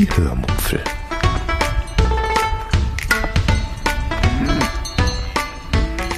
Die 0.00 0.08
Hörmupfel. 0.16 0.82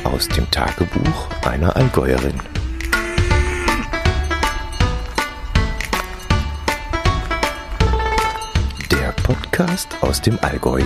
Aus 0.04 0.29
dem 0.29 0.48
Tagebuch 0.53 1.29
einer 1.45 1.74
Allgäuerin. 1.74 2.38
Der 8.93 9.11
Podcast 9.25 9.89
aus 10.01 10.23
dem 10.23 10.39
Allgäu. 10.43 10.83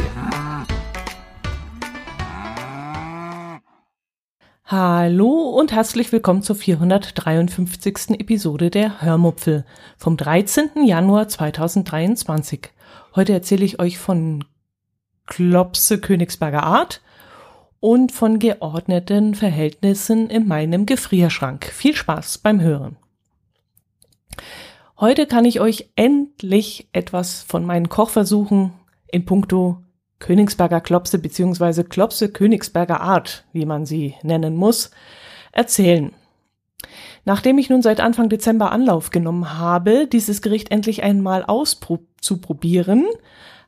Hallo 4.65 5.51
und 5.51 5.71
herzlich 5.73 6.13
willkommen 6.13 6.41
zur 6.41 6.57
453. 6.57 8.19
Episode 8.19 8.71
der 8.71 9.03
Hörmupfel 9.03 9.67
vom 9.99 10.17
13. 10.17 10.87
Januar 10.87 11.29
2023. 11.29 12.71
Heute 13.15 13.33
erzähle 13.33 13.65
ich 13.65 13.81
euch 13.81 13.99
von 13.99 14.45
Klopse 15.27 16.01
Königsberger 16.01 16.63
Art 16.63 17.03
und 17.81 18.13
von 18.13 18.39
geordneten 18.39 19.35
Verhältnissen 19.35 20.31
in 20.31 20.47
meinem 20.47 20.87
Gefrierschrank. 20.87 21.67
Viel 21.67 21.95
Spaß 21.95 22.39
beim 22.39 22.61
Hören. 22.61 22.97
Heute 24.99 25.27
kann 25.27 25.45
ich 25.45 25.61
euch 25.61 25.91
endlich 25.95 26.89
etwas 26.93 27.43
von 27.43 27.65
meinen 27.65 27.89
Kochversuchen 27.89 28.73
in 29.09 29.25
puncto 29.25 29.83
Königsberger 30.19 30.81
Klopse 30.81 31.19
beziehungsweise 31.19 31.85
Klopse 31.85 32.31
Königsberger 32.31 33.01
Art, 33.01 33.45
wie 33.53 33.67
man 33.67 33.85
sie 33.85 34.15
nennen 34.23 34.57
muss, 34.57 34.91
erzählen. 35.53 36.13
Nachdem 37.25 37.59
ich 37.59 37.71
nun 37.71 37.83
seit 37.83 38.01
Anfang 38.01 38.29
Dezember 38.29 38.73
Anlauf 38.73 39.11
genommen 39.11 39.59
habe, 39.59 40.07
dieses 40.07 40.43
Gericht 40.43 40.71
endlich 40.71 41.03
einmal 41.03 41.45
auszuprobieren, 41.45 43.05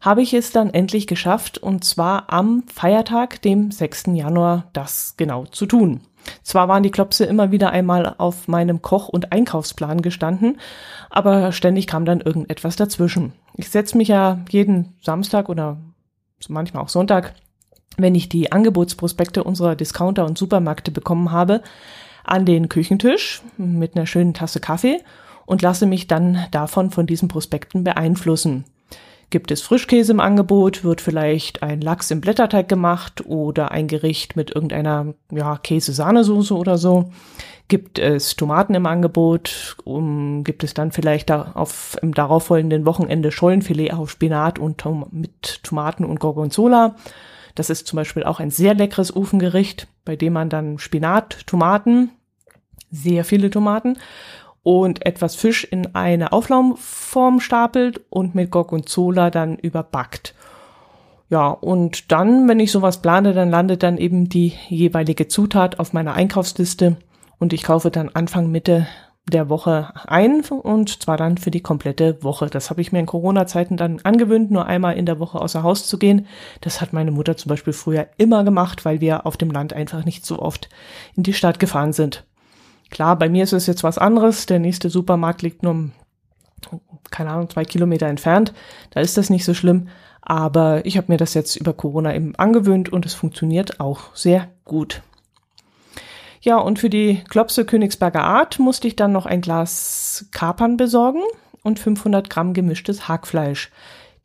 habe 0.01 0.23
ich 0.23 0.33
es 0.33 0.53
dann 0.53 0.73
endlich 0.73 1.07
geschafft, 1.07 1.59
und 1.59 1.85
zwar 1.85 2.33
am 2.33 2.63
Feiertag, 2.73 3.43
dem 3.43 3.71
6. 3.71 4.05
Januar, 4.13 4.69
das 4.73 5.15
genau 5.17 5.45
zu 5.47 5.67
tun. 5.67 6.03
Zwar 6.43 6.69
waren 6.69 6.83
die 6.83 6.91
Klopse 6.91 7.25
immer 7.25 7.51
wieder 7.51 7.71
einmal 7.71 8.15
auf 8.19 8.49
meinem 8.49 8.83
Koch- 8.83 9.09
und 9.09 9.33
Einkaufsplan 9.33 10.03
gestanden, 10.03 10.59
aber 11.11 11.53
ständig 11.53 11.87
kam 11.87 12.05
dann 12.05 12.21
irgendetwas 12.21 12.77
dazwischen. 12.77 13.33
Ich 13.55 13.71
setze 13.71 13.97
mich 13.97 14.09
ja 14.09 14.39
jeden 14.51 14.95
Samstag 15.03 15.49
oder 15.49 15.79
manchmal 16.49 16.83
auch 16.83 16.89
Sonntag, 16.89 17.35
wenn 17.97 18.15
ich 18.15 18.29
die 18.29 18.53
Angebotsprospekte 18.53 19.43
unserer 19.43 19.75
Discounter 19.75 20.25
und 20.25 20.39
Supermärkte 20.39 20.91
bekommen 20.91 21.33
habe, 21.33 21.63
an 22.29 22.45
den 22.45 22.69
Küchentisch 22.69 23.43
mit 23.57 23.97
einer 23.97 24.07
schönen 24.07 24.35
Tasse 24.35 24.61
Kaffee 24.61 25.01
und 25.47 25.63
lasse 25.63 25.87
mich 25.87 26.07
dann 26.07 26.47
davon 26.51 26.91
von 26.91 27.07
diesen 27.07 27.29
Prospekten 27.29 27.85
beeinflussen. 27.85 28.65
Gibt 29.31 29.51
es 29.51 29.61
Frischkäse 29.61 30.13
im 30.13 30.21
Angebot, 30.21 30.85
wird 30.85 31.03
vielleicht 31.03 31.63
ein 31.63 31.83
Lachs 31.83 32.11
im 32.11 32.23
Blätterteig 32.23 32.67
gemacht 32.67 33.27
oder 33.27 33.71
ein 33.71 33.87
Gericht 33.87 34.37
mit 34.37 34.55
irgendeiner 34.55 35.15
ja, 35.31 35.59
Käse-Sahnesoße 35.59 36.55
oder 36.55 36.79
so. 36.79 37.11
Gibt 37.69 37.99
es 37.99 38.37
Tomaten 38.37 38.75
im 38.75 38.87
Angebot, 38.87 39.77
um, 39.85 40.45
gibt 40.45 40.65
es 40.65 40.73
dann 40.73 40.93
vielleicht 40.93 41.29
da 41.29 41.53
auf, 41.55 41.99
im 42.01 42.15
darauffolgenden 42.15 42.87
Wochenende 42.87 43.31
Schollenfilet 43.31 43.93
auf 43.93 44.11
Spinat 44.11 44.59
und 44.59 44.79
tom 44.79 45.07
mit 45.11 45.63
Tomaten 45.63 46.07
und 46.07 46.21
Gorgonzola. 46.21 46.97
Das 47.55 47.69
ist 47.69 47.87
zum 47.87 47.99
Beispiel 47.99 48.25
auch 48.25 48.41
ein 48.41 48.51
sehr 48.51 48.73
leckeres 48.73 49.15
Ofengericht, 49.15 49.89
bei 50.07 50.17
dem 50.17 50.33
man 50.33 50.49
dann 50.49 50.79
Spinat, 50.79 51.47
Tomaten, 51.47 52.11
sehr 52.91 53.25
viele 53.25 53.51
Tomaten 53.51 53.99
und 54.63 55.07
etwas 55.07 55.35
Fisch 55.35 55.65
in 55.65 55.95
eine 55.95 56.33
Auflaufform 56.33 57.41
stapelt 57.41 58.01
und 58.11 58.35
mit 58.35 58.51
Gorgonzola 58.51 59.31
dann 59.31 59.57
überbackt. 59.57 60.35
Ja, 61.31 61.49
und 61.49 62.11
dann, 62.11 62.49
wenn 62.49 62.61
ich 62.61 62.73
sowas 62.73 63.03
plane, 63.03 63.35
dann 63.35 63.51
landet 63.51 63.83
dann 63.83 63.99
eben 63.99 64.29
die 64.29 64.55
jeweilige 64.69 65.29
Zutat 65.29 65.79
auf 65.79 65.93
meiner 65.93 66.15
Einkaufsliste 66.15 66.97
und 67.39 67.53
ich 67.53 67.63
kaufe 67.63 67.91
dann 67.91 68.11
Anfang 68.15 68.51
Mitte 68.51 68.87
der 69.29 69.49
Woche 69.49 69.93
ein 70.07 70.43
und 70.43 71.03
zwar 71.03 71.17
dann 71.17 71.39
für 71.39 71.51
die 71.51 71.61
komplette 71.61 72.23
Woche. 72.23 72.47
Das 72.47 72.71
habe 72.71 72.81
ich 72.81 72.93
mir 72.93 73.01
in 73.01 73.07
Corona-Zeiten 73.07 73.77
dann 73.77 74.01
angewöhnt, 74.03 74.51
nur 74.51 74.67
einmal 74.67 74.97
in 74.97 75.07
der 75.07 75.19
Woche 75.19 75.41
außer 75.41 75.63
Haus 75.63 75.87
zu 75.87 75.99
gehen. 75.99 76.27
Das 76.63 76.81
hat 76.81 76.93
meine 76.93 77.11
Mutter 77.11 77.37
zum 77.37 77.51
Beispiel 77.51 77.73
früher 77.73 78.09
immer 78.17 78.45
gemacht, 78.45 78.85
weil 78.85 79.01
wir 79.01 79.27
auf 79.27 79.37
dem 79.37 79.51
Land 79.51 79.73
einfach 79.73 80.05
nicht 80.05 80.25
so 80.25 80.39
oft 80.41 80.69
in 81.15 81.23
die 81.23 81.35
Stadt 81.35 81.59
gefahren 81.59 81.93
sind. 81.93 82.25
Klar, 82.91 83.17
bei 83.17 83.29
mir 83.29 83.45
ist 83.45 83.53
es 83.53 83.67
jetzt 83.67 83.85
was 83.85 83.99
anderes. 83.99 84.47
Der 84.47 84.59
nächste 84.59 84.91
Supermarkt 84.91 85.43
liegt 85.43 85.63
nur, 85.63 85.91
keine 87.11 87.31
Ahnung, 87.31 87.51
zwei 87.51 87.65
Kilometer 87.65 88.07
entfernt. 88.07 88.53
Da 88.91 89.01
ist 89.01 89.17
das 89.17 89.31
nicht 89.31 89.45
so 89.45 89.55
schlimm. 89.55 89.89
Aber 90.23 90.85
ich 90.85 90.97
habe 90.97 91.11
mir 91.11 91.17
das 91.17 91.35
jetzt 91.35 91.57
über 91.57 91.73
Corona 91.73 92.15
eben 92.15 92.35
angewöhnt 92.37 92.91
und 92.91 93.07
es 93.07 93.15
funktioniert 93.15 93.81
auch 93.81 94.15
sehr 94.15 94.49
gut. 94.65 95.03
Ja, 96.41 96.59
und 96.59 96.79
für 96.79 96.91
die 96.91 97.23
Klopse 97.29 97.65
Königsberger 97.65 98.23
Art 98.23 98.59
musste 98.59 98.87
ich 98.89 98.97
dann 98.97 99.13
noch 99.13 99.27
ein 99.27 99.41
Glas 99.41 100.27
Kapern 100.31 100.77
besorgen 100.77 101.23
und 101.63 101.79
500 101.79 102.31
Gramm 102.31 102.55
gemischtes 102.55 103.09
Hackfleisch. 103.09 103.71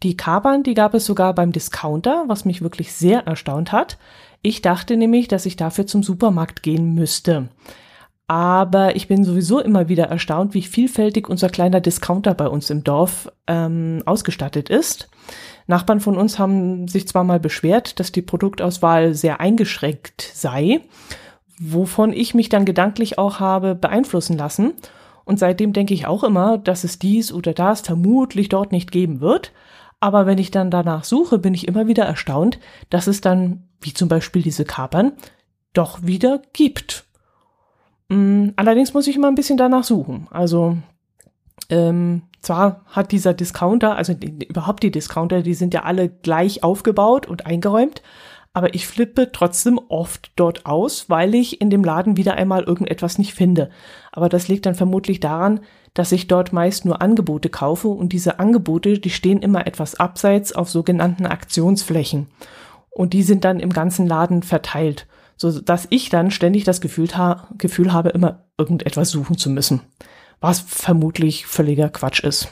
Die 0.03 0.17
Kapern, 0.17 0.63
die 0.63 0.73
gab 0.73 0.93
es 0.93 1.05
sogar 1.05 1.33
beim 1.33 1.53
Discounter, 1.53 2.25
was 2.27 2.45
mich 2.45 2.61
wirklich 2.61 2.93
sehr 2.93 3.25
erstaunt 3.25 3.71
hat. 3.71 3.97
Ich 4.41 4.61
dachte 4.61 4.97
nämlich, 4.97 5.29
dass 5.29 5.45
ich 5.45 5.55
dafür 5.55 5.87
zum 5.87 6.03
Supermarkt 6.03 6.61
gehen 6.61 6.93
müsste. 6.93 7.47
Aber 8.27 8.95
ich 8.95 9.07
bin 9.07 9.23
sowieso 9.25 9.59
immer 9.59 9.89
wieder 9.89 10.05
erstaunt, 10.05 10.53
wie 10.53 10.61
vielfältig 10.61 11.27
unser 11.29 11.49
kleiner 11.49 11.81
Discounter 11.81 12.33
bei 12.33 12.47
uns 12.47 12.69
im 12.69 12.83
Dorf 12.83 13.31
ähm, 13.47 14.01
ausgestattet 14.05 14.69
ist. 14.69 15.09
Nachbarn 15.67 15.99
von 15.99 16.17
uns 16.17 16.39
haben 16.39 16.87
sich 16.87 17.07
zwar 17.07 17.23
mal 17.23 17.39
beschwert, 17.39 17.99
dass 17.99 18.11
die 18.11 18.21
Produktauswahl 18.21 19.13
sehr 19.13 19.39
eingeschränkt 19.39 20.21
sei, 20.21 20.81
wovon 21.59 22.13
ich 22.13 22.33
mich 22.33 22.49
dann 22.49 22.65
gedanklich 22.65 23.17
auch 23.17 23.39
habe 23.39 23.75
beeinflussen 23.75 24.37
lassen. 24.37 24.73
Und 25.25 25.39
seitdem 25.39 25.71
denke 25.73 25.93
ich 25.93 26.05
auch 26.05 26.23
immer, 26.23 26.57
dass 26.57 26.83
es 26.83 26.99
dies 26.99 27.31
oder 27.31 27.53
das 27.53 27.81
vermutlich 27.81 28.49
dort 28.49 28.71
nicht 28.71 28.91
geben 28.91 29.21
wird. 29.21 29.51
Aber 29.99 30.25
wenn 30.25 30.37
ich 30.37 30.51
dann 30.51 30.69
danach 30.69 31.05
suche, 31.05 31.39
bin 31.39 31.53
ich 31.53 31.67
immer 31.67 31.87
wieder 31.87 32.03
erstaunt, 32.03 32.59
dass 32.89 33.07
es 33.07 33.21
dann, 33.21 33.69
wie 33.79 33.93
zum 33.93 34.09
Beispiel 34.09 34.41
diese 34.41 34.65
Kapern, 34.65 35.13
doch 35.71 36.03
wieder 36.03 36.41
gibt. 36.51 37.05
Mm, 38.13 38.53
allerdings 38.55 38.93
muss 38.93 39.07
ich 39.07 39.15
immer 39.15 39.27
ein 39.27 39.35
bisschen 39.35 39.57
danach 39.57 39.83
suchen. 39.83 40.27
Also 40.29 40.77
ähm, 41.69 42.23
zwar 42.41 42.81
hat 42.87 43.11
dieser 43.11 43.33
Discounter, 43.33 43.95
also 43.95 44.13
die, 44.13 44.45
überhaupt 44.45 44.83
die 44.83 44.91
Discounter, 44.91 45.41
die 45.41 45.55
sind 45.55 45.73
ja 45.73 45.83
alle 45.83 46.09
gleich 46.09 46.63
aufgebaut 46.63 47.27
und 47.27 47.47
eingeräumt, 47.47 48.03
aber 48.53 48.75
ich 48.75 48.85
flippe 48.85 49.31
trotzdem 49.31 49.79
oft 49.89 50.31
dort 50.35 50.67
aus, 50.67 51.09
weil 51.09 51.33
ich 51.33 51.59
in 51.59 51.71
dem 51.71 51.83
Laden 51.83 52.17
wieder 52.17 52.35
einmal 52.35 52.63
irgendetwas 52.63 53.17
nicht 53.17 53.33
finde. 53.33 53.71
Aber 54.11 54.29
das 54.29 54.47
liegt 54.47 54.67
dann 54.67 54.75
vermutlich 54.75 55.19
daran, 55.19 55.61
dass 55.95 56.11
ich 56.11 56.27
dort 56.27 56.53
meist 56.53 56.85
nur 56.85 57.01
Angebote 57.01 57.49
kaufe 57.49 57.87
und 57.87 58.13
diese 58.13 58.39
Angebote, 58.39 58.99
die 58.99 59.09
stehen 59.09 59.41
immer 59.41 59.65
etwas 59.65 59.99
abseits 59.99 60.53
auf 60.53 60.69
sogenannten 60.69 61.25
Aktionsflächen. 61.25 62.27
Und 62.91 63.13
die 63.13 63.23
sind 63.23 63.43
dann 63.43 63.59
im 63.59 63.73
ganzen 63.73 64.05
Laden 64.05 64.43
verteilt 64.43 65.07
so 65.37 65.59
dass 65.59 65.87
ich 65.89 66.09
dann 66.09 66.31
ständig 66.31 66.63
das 66.63 66.81
Gefühl, 66.81 67.09
ha 67.15 67.47
Gefühl 67.57 67.93
habe, 67.93 68.09
immer 68.09 68.45
irgendetwas 68.57 69.09
suchen 69.09 69.37
zu 69.37 69.49
müssen, 69.49 69.81
was 70.39 70.59
vermutlich 70.59 71.45
völliger 71.45 71.89
Quatsch 71.89 72.23
ist. 72.23 72.49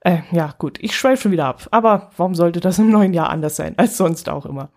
Äh, 0.00 0.18
ja, 0.30 0.54
gut, 0.58 0.78
ich 0.80 0.96
schweife 0.96 1.22
schon 1.22 1.32
wieder 1.32 1.46
ab. 1.46 1.66
Aber 1.72 2.10
warum 2.16 2.34
sollte 2.34 2.60
das 2.60 2.78
im 2.78 2.90
neuen 2.90 3.12
Jahr 3.12 3.30
anders 3.30 3.56
sein 3.56 3.74
als 3.76 3.96
sonst 3.96 4.28
auch 4.28 4.46
immer? 4.46 4.70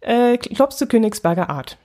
Äh, 0.00 0.38
Klopste 0.38 0.86
Königsberger 0.86 1.50
Art. 1.50 1.78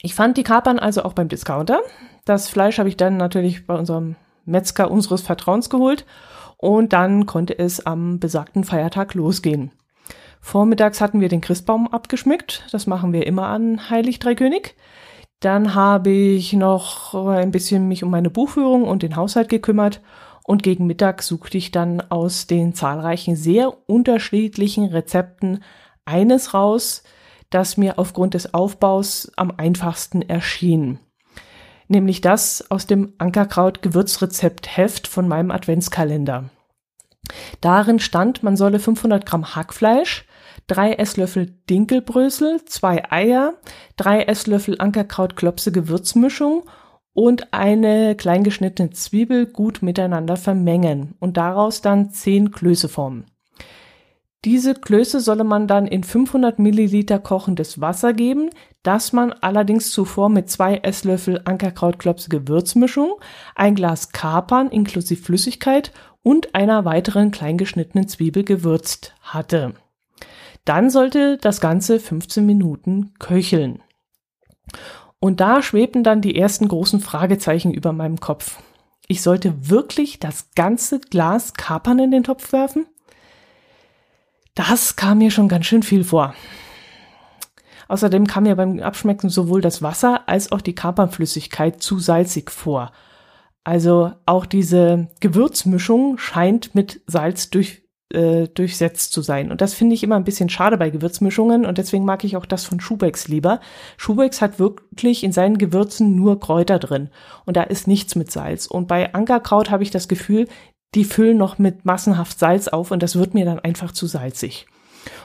Ich 0.00 0.14
fand 0.14 0.36
die 0.36 0.44
Kapern 0.44 0.78
also 0.78 1.02
auch 1.02 1.12
beim 1.12 1.28
Discounter. 1.28 1.80
Das 2.24 2.48
Fleisch 2.48 2.78
habe 2.78 2.88
ich 2.88 2.96
dann 2.96 3.16
natürlich 3.16 3.66
bei 3.66 3.74
unserem 3.74 4.16
Metzger 4.44 4.90
unseres 4.90 5.22
Vertrauens 5.22 5.70
geholt 5.70 6.04
und 6.56 6.92
dann 6.92 7.26
konnte 7.26 7.58
es 7.58 7.84
am 7.84 8.20
besagten 8.20 8.62
Feiertag 8.64 9.14
losgehen. 9.14 9.72
Vormittags 10.42 11.00
hatten 11.00 11.20
wir 11.20 11.28
den 11.28 11.40
Christbaum 11.40 11.88
abgeschmückt. 11.88 12.66
Das 12.72 12.86
machen 12.86 13.12
wir 13.12 13.26
immer 13.26 13.46
an 13.46 13.88
Heilig 13.88 14.18
Dreikönig. 14.18 14.74
Dann 15.40 15.74
habe 15.74 16.10
ich 16.10 16.52
noch 16.52 17.14
ein 17.14 17.52
bisschen 17.52 17.88
mich 17.88 18.04
um 18.04 18.10
meine 18.10 18.28
Buchführung 18.28 18.84
und 18.84 19.02
den 19.02 19.16
Haushalt 19.16 19.48
gekümmert 19.48 20.02
und 20.44 20.62
gegen 20.62 20.86
Mittag 20.86 21.22
suchte 21.22 21.56
ich 21.56 21.70
dann 21.70 22.00
aus 22.00 22.46
den 22.46 22.74
zahlreichen 22.74 23.36
sehr 23.36 23.72
unterschiedlichen 23.88 24.86
Rezepten 24.86 25.62
eines 26.04 26.52
raus, 26.52 27.04
das 27.50 27.76
mir 27.76 27.98
aufgrund 27.98 28.34
des 28.34 28.52
Aufbaus 28.52 29.30
am 29.36 29.52
einfachsten 29.56 30.22
erschien. 30.22 30.98
Nämlich 31.88 32.20
das 32.20 32.70
aus 32.70 32.86
dem 32.86 33.12
Ankerkraut 33.18 33.82
Gewürzrezept 33.82 34.76
Heft 34.76 35.06
von 35.06 35.28
meinem 35.28 35.50
Adventskalender. 35.50 36.50
Darin 37.60 38.00
stand, 38.00 38.42
man 38.42 38.56
solle 38.56 38.80
500 38.80 39.24
Gramm 39.24 39.54
Hackfleisch, 39.54 40.26
drei 40.66 40.94
Esslöffel 40.94 41.54
Dinkelbrösel, 41.68 42.64
zwei 42.64 43.10
Eier, 43.10 43.54
drei 43.96 44.22
Esslöffel 44.22 44.80
Ankerkraut-Klopse 44.80 45.72
Gewürzmischung 45.72 46.64
und 47.14 47.52
eine 47.52 48.16
kleingeschnittene 48.16 48.90
Zwiebel 48.90 49.46
gut 49.46 49.82
miteinander 49.82 50.36
vermengen 50.36 51.14
und 51.20 51.36
daraus 51.36 51.82
dann 51.82 52.10
zehn 52.10 52.50
Klöße 52.50 52.88
formen. 52.88 53.26
Diese 54.44 54.74
Klöße 54.74 55.20
solle 55.20 55.44
man 55.44 55.68
dann 55.68 55.86
in 55.86 56.02
500 56.02 56.58
Milliliter 56.58 57.20
kochendes 57.20 57.80
Wasser 57.80 58.12
geben, 58.12 58.50
das 58.82 59.12
man 59.12 59.32
allerdings 59.32 59.92
zuvor 59.92 60.30
mit 60.30 60.50
zwei 60.50 60.78
Esslöffel 60.78 61.40
Ankerkrautklopse 61.44 62.28
Gewürzmischung, 62.28 63.12
ein 63.54 63.76
Glas 63.76 64.10
Kapern 64.10 64.70
inklusive 64.70 65.22
Flüssigkeit 65.22 65.92
und 66.24 66.56
einer 66.56 66.84
weiteren 66.84 67.30
kleingeschnittenen 67.30 68.08
Zwiebel 68.08 68.42
gewürzt 68.42 69.14
hatte. 69.20 69.74
Dann 70.64 70.90
sollte 70.90 71.38
das 71.38 71.60
Ganze 71.60 71.98
15 71.98 72.46
Minuten 72.46 73.14
köcheln. 73.18 73.82
Und 75.18 75.40
da 75.40 75.62
schwebten 75.62 76.04
dann 76.04 76.20
die 76.20 76.36
ersten 76.36 76.68
großen 76.68 77.00
Fragezeichen 77.00 77.72
über 77.72 77.92
meinem 77.92 78.20
Kopf. 78.20 78.58
Ich 79.06 79.22
sollte 79.22 79.68
wirklich 79.70 80.18
das 80.20 80.50
ganze 80.54 81.00
Glas 81.00 81.54
Kapern 81.54 81.98
in 81.98 82.10
den 82.10 82.24
Topf 82.24 82.52
werfen? 82.52 82.86
Das 84.54 84.96
kam 84.96 85.18
mir 85.18 85.30
schon 85.30 85.48
ganz 85.48 85.66
schön 85.66 85.82
viel 85.82 86.04
vor. 86.04 86.34
Außerdem 87.88 88.26
kam 88.26 88.44
mir 88.44 88.56
beim 88.56 88.80
Abschmecken 88.80 89.28
sowohl 89.28 89.60
das 89.60 89.82
Wasser 89.82 90.28
als 90.28 90.50
auch 90.52 90.60
die 90.60 90.74
Kapernflüssigkeit 90.74 91.82
zu 91.82 91.98
salzig 91.98 92.50
vor. 92.50 92.92
Also 93.64 94.12
auch 94.26 94.46
diese 94.46 95.08
Gewürzmischung 95.20 96.18
scheint 96.18 96.74
mit 96.74 97.02
Salz 97.06 97.50
durch, 97.50 97.81
äh, 98.12 98.48
durchsetzt 98.48 99.12
zu 99.12 99.22
sein. 99.22 99.50
Und 99.50 99.60
das 99.60 99.74
finde 99.74 99.94
ich 99.94 100.02
immer 100.02 100.16
ein 100.16 100.24
bisschen 100.24 100.48
schade 100.48 100.76
bei 100.76 100.90
Gewürzmischungen 100.90 101.66
und 101.66 101.78
deswegen 101.78 102.04
mag 102.04 102.24
ich 102.24 102.36
auch 102.36 102.46
das 102.46 102.64
von 102.64 102.80
Schubex 102.80 103.28
lieber. 103.28 103.60
Schubex 103.96 104.40
hat 104.40 104.58
wirklich 104.58 105.24
in 105.24 105.32
seinen 105.32 105.58
Gewürzen 105.58 106.14
nur 106.16 106.38
Kräuter 106.40 106.78
drin 106.78 107.10
und 107.44 107.56
da 107.56 107.62
ist 107.62 107.88
nichts 107.88 108.14
mit 108.14 108.30
Salz. 108.30 108.66
Und 108.66 108.88
bei 108.88 109.14
Ankerkraut 109.14 109.70
habe 109.70 109.82
ich 109.82 109.90
das 109.90 110.08
Gefühl, 110.08 110.48
die 110.94 111.04
füllen 111.04 111.38
noch 111.38 111.58
mit 111.58 111.84
massenhaft 111.84 112.38
Salz 112.38 112.68
auf 112.68 112.90
und 112.90 113.02
das 113.02 113.16
wird 113.16 113.34
mir 113.34 113.44
dann 113.44 113.60
einfach 113.60 113.92
zu 113.92 114.06
salzig. 114.06 114.66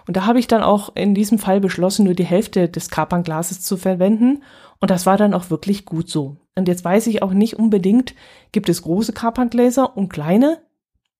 Und 0.07 0.17
da 0.17 0.25
habe 0.25 0.39
ich 0.39 0.47
dann 0.47 0.63
auch 0.63 0.95
in 0.95 1.13
diesem 1.13 1.39
Fall 1.39 1.59
beschlossen, 1.59 2.05
nur 2.05 2.13
die 2.13 2.25
Hälfte 2.25 2.69
des 2.69 2.89
Kapernglases 2.89 3.61
zu 3.61 3.77
verwenden. 3.77 4.43
Und 4.79 4.91
das 4.91 5.05
war 5.05 5.17
dann 5.17 5.33
auch 5.33 5.49
wirklich 5.49 5.85
gut 5.85 6.09
so. 6.09 6.37
Und 6.55 6.67
jetzt 6.67 6.83
weiß 6.83 7.07
ich 7.07 7.21
auch 7.21 7.33
nicht 7.33 7.59
unbedingt, 7.59 8.15
gibt 8.51 8.69
es 8.69 8.81
große 8.81 9.13
Kaperngläser 9.13 9.95
und 9.95 10.09
kleine? 10.09 10.59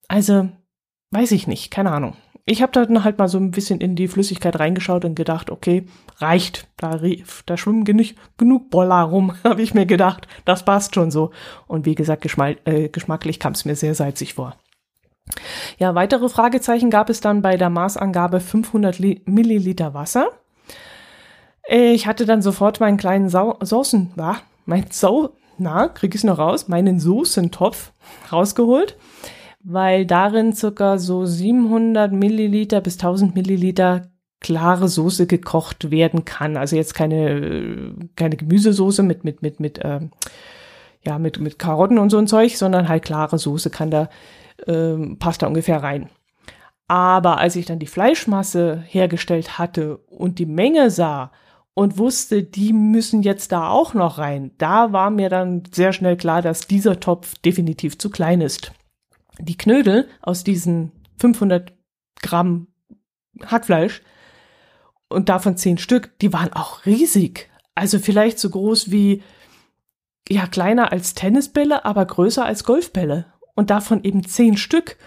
Also, 0.08 0.50
weiß 1.12 1.32
ich 1.32 1.48
nicht, 1.48 1.72
keine 1.72 1.92
Ahnung. 1.92 2.16
Ich 2.50 2.62
habe 2.62 2.72
dann 2.72 3.04
halt 3.04 3.18
mal 3.18 3.28
so 3.28 3.38
ein 3.38 3.52
bisschen 3.52 3.82
in 3.82 3.98
die 3.98 4.08
Flüssigkeit 4.08 4.58
reingeschaut 4.58 5.04
und 5.04 5.16
gedacht, 5.16 5.50
okay, 5.50 5.86
reicht. 6.20 6.68
Da, 6.78 6.98
da 7.46 7.58
schwimmen 7.58 7.84
genug, 7.84 8.08
genug 8.38 8.70
Boller 8.70 9.02
rum, 9.02 9.34
habe 9.44 9.62
ich 9.62 9.74
mir 9.74 9.86
gedacht. 9.86 10.28
Das 10.46 10.64
passt 10.64 10.96
schon 10.96 11.12
so. 11.12 11.32
Und 11.68 11.86
wie 11.86 11.96
gesagt, 11.96 12.26
äh, 12.66 12.88
geschmacklich 12.88 13.40
kam 13.40 13.52
es 13.52 13.66
mir 13.66 13.76
sehr 13.76 13.96
salzig 13.96 14.36
vor. 14.36 14.56
Ja, 15.78 15.94
weitere 15.94 16.30
Fragezeichen 16.30 16.90
gab 16.90 17.10
es 17.10 17.20
dann 17.20 17.42
bei 17.42 17.58
der 17.58 17.70
Maßangabe 17.70 18.40
500 18.40 19.00
Milliliter 19.28 19.94
Wasser. 19.94 20.30
Ich 21.70 22.08
hatte 22.08 22.26
dann 22.26 22.42
sofort 22.42 22.80
meinen 22.80 22.98
kleinen 22.98 23.28
Sau 23.28 23.58
Soßen, 23.60 24.14
na, 24.16 24.38
mein 24.66 24.86
Sau, 24.90 25.32
na, 25.58 25.90
krieg 25.90 26.16
ich 26.16 26.22
es 26.22 26.24
noch 26.24 26.38
raus, 26.38 26.70
meinen 26.70 27.02
Soßentopf 27.02 27.92
rausgeholt, 28.32 28.96
weil 29.70 30.06
darin 30.06 30.54
circa 30.54 30.98
so 30.98 31.26
700 31.26 32.14
Milliliter 32.14 32.80
bis 32.80 32.96
1000 32.96 33.36
Milliliter 33.36 34.10
klare 34.40 34.88
Soße 34.88 35.28
gekocht 35.28 35.92
werden 35.92 36.24
kann. 36.24 36.56
Also 36.56 36.78
jetzt 36.78 36.94
keine, 36.94 37.94
keine 38.16 38.38
Gemüsesoße 38.38 39.04
mit, 39.04 39.26
mit, 39.26 39.42
mit, 39.42 39.60
mit, 39.60 39.80
äh, 39.80 40.00
ja, 41.06 41.20
mit, 41.20 41.42
mit 41.42 41.60
Karotten 41.60 41.98
und 41.98 42.12
so 42.12 42.18
ein 42.18 42.28
Zeug, 42.28 42.56
sondern 42.56 42.88
halt 42.88 43.04
klare 43.04 43.38
Soße 43.38 43.70
kann 43.70 43.92
da 43.92 44.10
ähm, 44.68 45.18
passt 45.20 45.42
da 45.42 45.48
ungefähr 45.48 45.84
rein. 45.84 46.10
Aber 46.88 47.38
als 47.38 47.58
ich 47.58 47.66
dann 47.66 47.80
die 47.80 47.88
Fleischmasse 47.88 48.82
hergestellt 48.88 49.58
hatte 49.58 49.98
und 50.08 50.40
die 50.40 50.46
Menge 50.46 50.92
sah 50.92 51.34
und 51.74 51.98
wusste, 51.98 52.42
die 52.42 52.72
müssen 52.72 53.22
jetzt 53.22 53.52
da 53.52 53.70
auch 53.70 53.94
noch 53.94 54.18
rein, 54.18 54.52
da 54.60 54.94
war 54.94 55.10
mir 55.10 55.28
dann 55.28 55.64
sehr 55.74 55.92
schnell 55.92 56.16
klar, 56.16 56.42
dass 56.42 56.68
dieser 56.68 57.02
Topf 57.02 57.36
definitiv 57.40 57.98
zu 57.98 58.10
klein 58.10 58.40
ist. 58.40 58.72
Die 59.40 59.58
Knödel 59.58 60.08
aus 60.22 60.44
diesen 60.44 60.92
500 61.20 61.74
Gramm 62.22 62.68
Hackfleisch 63.46 64.02
und 65.10 65.30
davon 65.30 65.58
10 65.58 65.78
Stück, 65.78 66.18
die 66.20 66.34
waren 66.34 66.54
auch 66.54 66.86
riesig. 66.86 67.50
Also 67.76 68.00
vielleicht 68.00 68.40
so 68.40 68.50
groß 68.50 68.92
wie, 68.92 69.22
ja, 70.28 70.48
kleiner 70.48 70.92
als 70.92 71.14
Tennisbälle, 71.14 71.86
aber 71.86 72.06
größer 72.06 72.44
als 72.44 72.64
Golfbälle 72.64 73.26
und 73.56 73.70
davon 73.70 74.04
eben 74.04 74.24
zehn 74.26 74.58
Stück. 74.58 74.98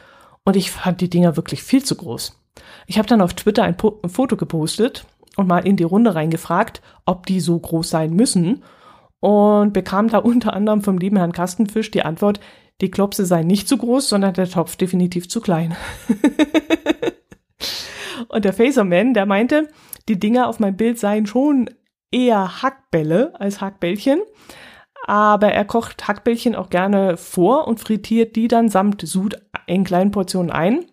Und 0.44 0.56
ich 0.56 0.70
fand 0.70 1.00
die 1.00 1.10
Dinger 1.10 1.36
wirklich 1.36 1.62
viel 1.62 1.84
zu 1.84 1.96
groß. 1.96 2.38
Ich 2.86 2.98
habe 2.98 3.08
dann 3.08 3.20
auf 3.20 3.34
Twitter 3.34 3.62
ein, 3.62 3.76
po 3.76 4.00
ein 4.02 4.10
Foto 4.10 4.36
gepostet 4.36 5.06
und 5.36 5.46
mal 5.46 5.66
in 5.66 5.76
die 5.76 5.84
Runde 5.84 6.14
reingefragt, 6.14 6.82
ob 7.06 7.26
die 7.26 7.40
so 7.40 7.58
groß 7.58 7.88
sein 7.88 8.12
müssen. 8.14 8.62
Und 9.20 9.72
bekam 9.72 10.08
da 10.08 10.18
unter 10.24 10.54
anderem 10.54 10.82
vom 10.82 10.98
lieben 10.98 11.16
Herrn 11.16 11.32
Kastenfisch 11.32 11.90
die 11.90 12.02
Antwort, 12.02 12.40
die 12.80 12.90
Klopse 12.90 13.26
seien 13.26 13.46
nicht 13.46 13.68
zu 13.68 13.76
groß, 13.76 14.08
sondern 14.08 14.34
der 14.34 14.48
Topf 14.48 14.76
definitiv 14.76 15.28
zu 15.28 15.40
klein. 15.40 15.76
und 18.28 18.44
der 18.44 18.52
Facerman, 18.52 19.14
der 19.14 19.26
meinte, 19.26 19.68
die 20.08 20.18
Dinger 20.18 20.48
auf 20.48 20.60
meinem 20.60 20.76
Bild 20.76 20.98
seien 20.98 21.26
schon 21.26 21.70
eher 22.10 22.62
Hackbälle 22.62 23.38
als 23.38 23.60
Hackbällchen 23.60 24.20
aber 25.06 25.52
er 25.52 25.64
kocht 25.64 26.06
Hackbällchen 26.06 26.54
auch 26.54 26.70
gerne 26.70 27.16
vor 27.16 27.66
und 27.66 27.80
frittiert 27.80 28.36
die 28.36 28.48
dann 28.48 28.68
samt 28.68 29.02
Sud 29.02 29.40
in 29.66 29.84
kleinen 29.84 30.10
Portionen 30.10 30.50
ein. 30.50 30.84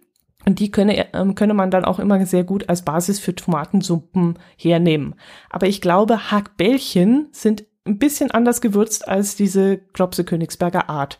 Und 0.45 0.59
die 0.59 0.71
könne, 0.71 1.13
äh, 1.13 1.33
könne 1.33 1.53
man 1.53 1.71
dann 1.71 1.83
auch 1.83 1.99
immer 1.99 2.25
sehr 2.25 2.45
gut 2.45 2.69
als 2.69 2.83
Basis 2.83 3.19
für 3.19 3.35
Tomatensuppen 3.35 4.39
hernehmen. 4.55 5.15
Aber 5.49 5.67
ich 5.67 5.81
glaube, 5.81 6.31
Hackbällchen 6.31 7.27
sind 7.31 7.65
ein 7.85 7.99
bisschen 7.99 8.31
anders 8.31 8.61
gewürzt 8.61 9.07
als 9.07 9.35
diese 9.35 9.77
Klopse 9.77 10.23
Königsberger 10.23 10.89
Art. 10.89 11.19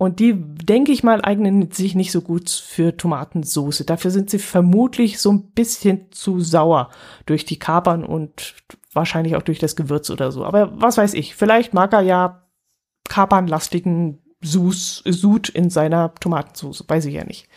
Und 0.00 0.20
die, 0.20 0.34
denke 0.34 0.92
ich 0.92 1.02
mal, 1.02 1.22
eignen 1.24 1.72
sich 1.72 1.96
nicht 1.96 2.12
so 2.12 2.20
gut 2.20 2.50
für 2.50 2.96
Tomatensoße. 2.96 3.84
Dafür 3.84 4.12
sind 4.12 4.30
sie 4.30 4.38
vermutlich 4.38 5.18
so 5.18 5.32
ein 5.32 5.50
bisschen 5.50 6.12
zu 6.12 6.40
sauer 6.40 6.90
durch 7.26 7.44
die 7.44 7.58
Kapern 7.58 8.04
und 8.04 8.54
wahrscheinlich 8.92 9.34
auch 9.34 9.42
durch 9.42 9.58
das 9.58 9.74
Gewürz 9.74 10.08
oder 10.10 10.30
so. 10.30 10.44
Aber 10.44 10.80
was 10.80 10.98
weiß 10.98 11.14
ich, 11.14 11.34
vielleicht 11.34 11.74
mag 11.74 11.92
er 11.92 12.02
ja 12.02 12.48
kapernlastigen 13.08 14.20
Sus, 14.40 15.02
Sud 15.04 15.48
in 15.48 15.68
seiner 15.68 16.14
Tomatensauce, 16.14 16.84
weiß 16.86 17.06
ich 17.06 17.14
ja 17.14 17.24
nicht. 17.24 17.48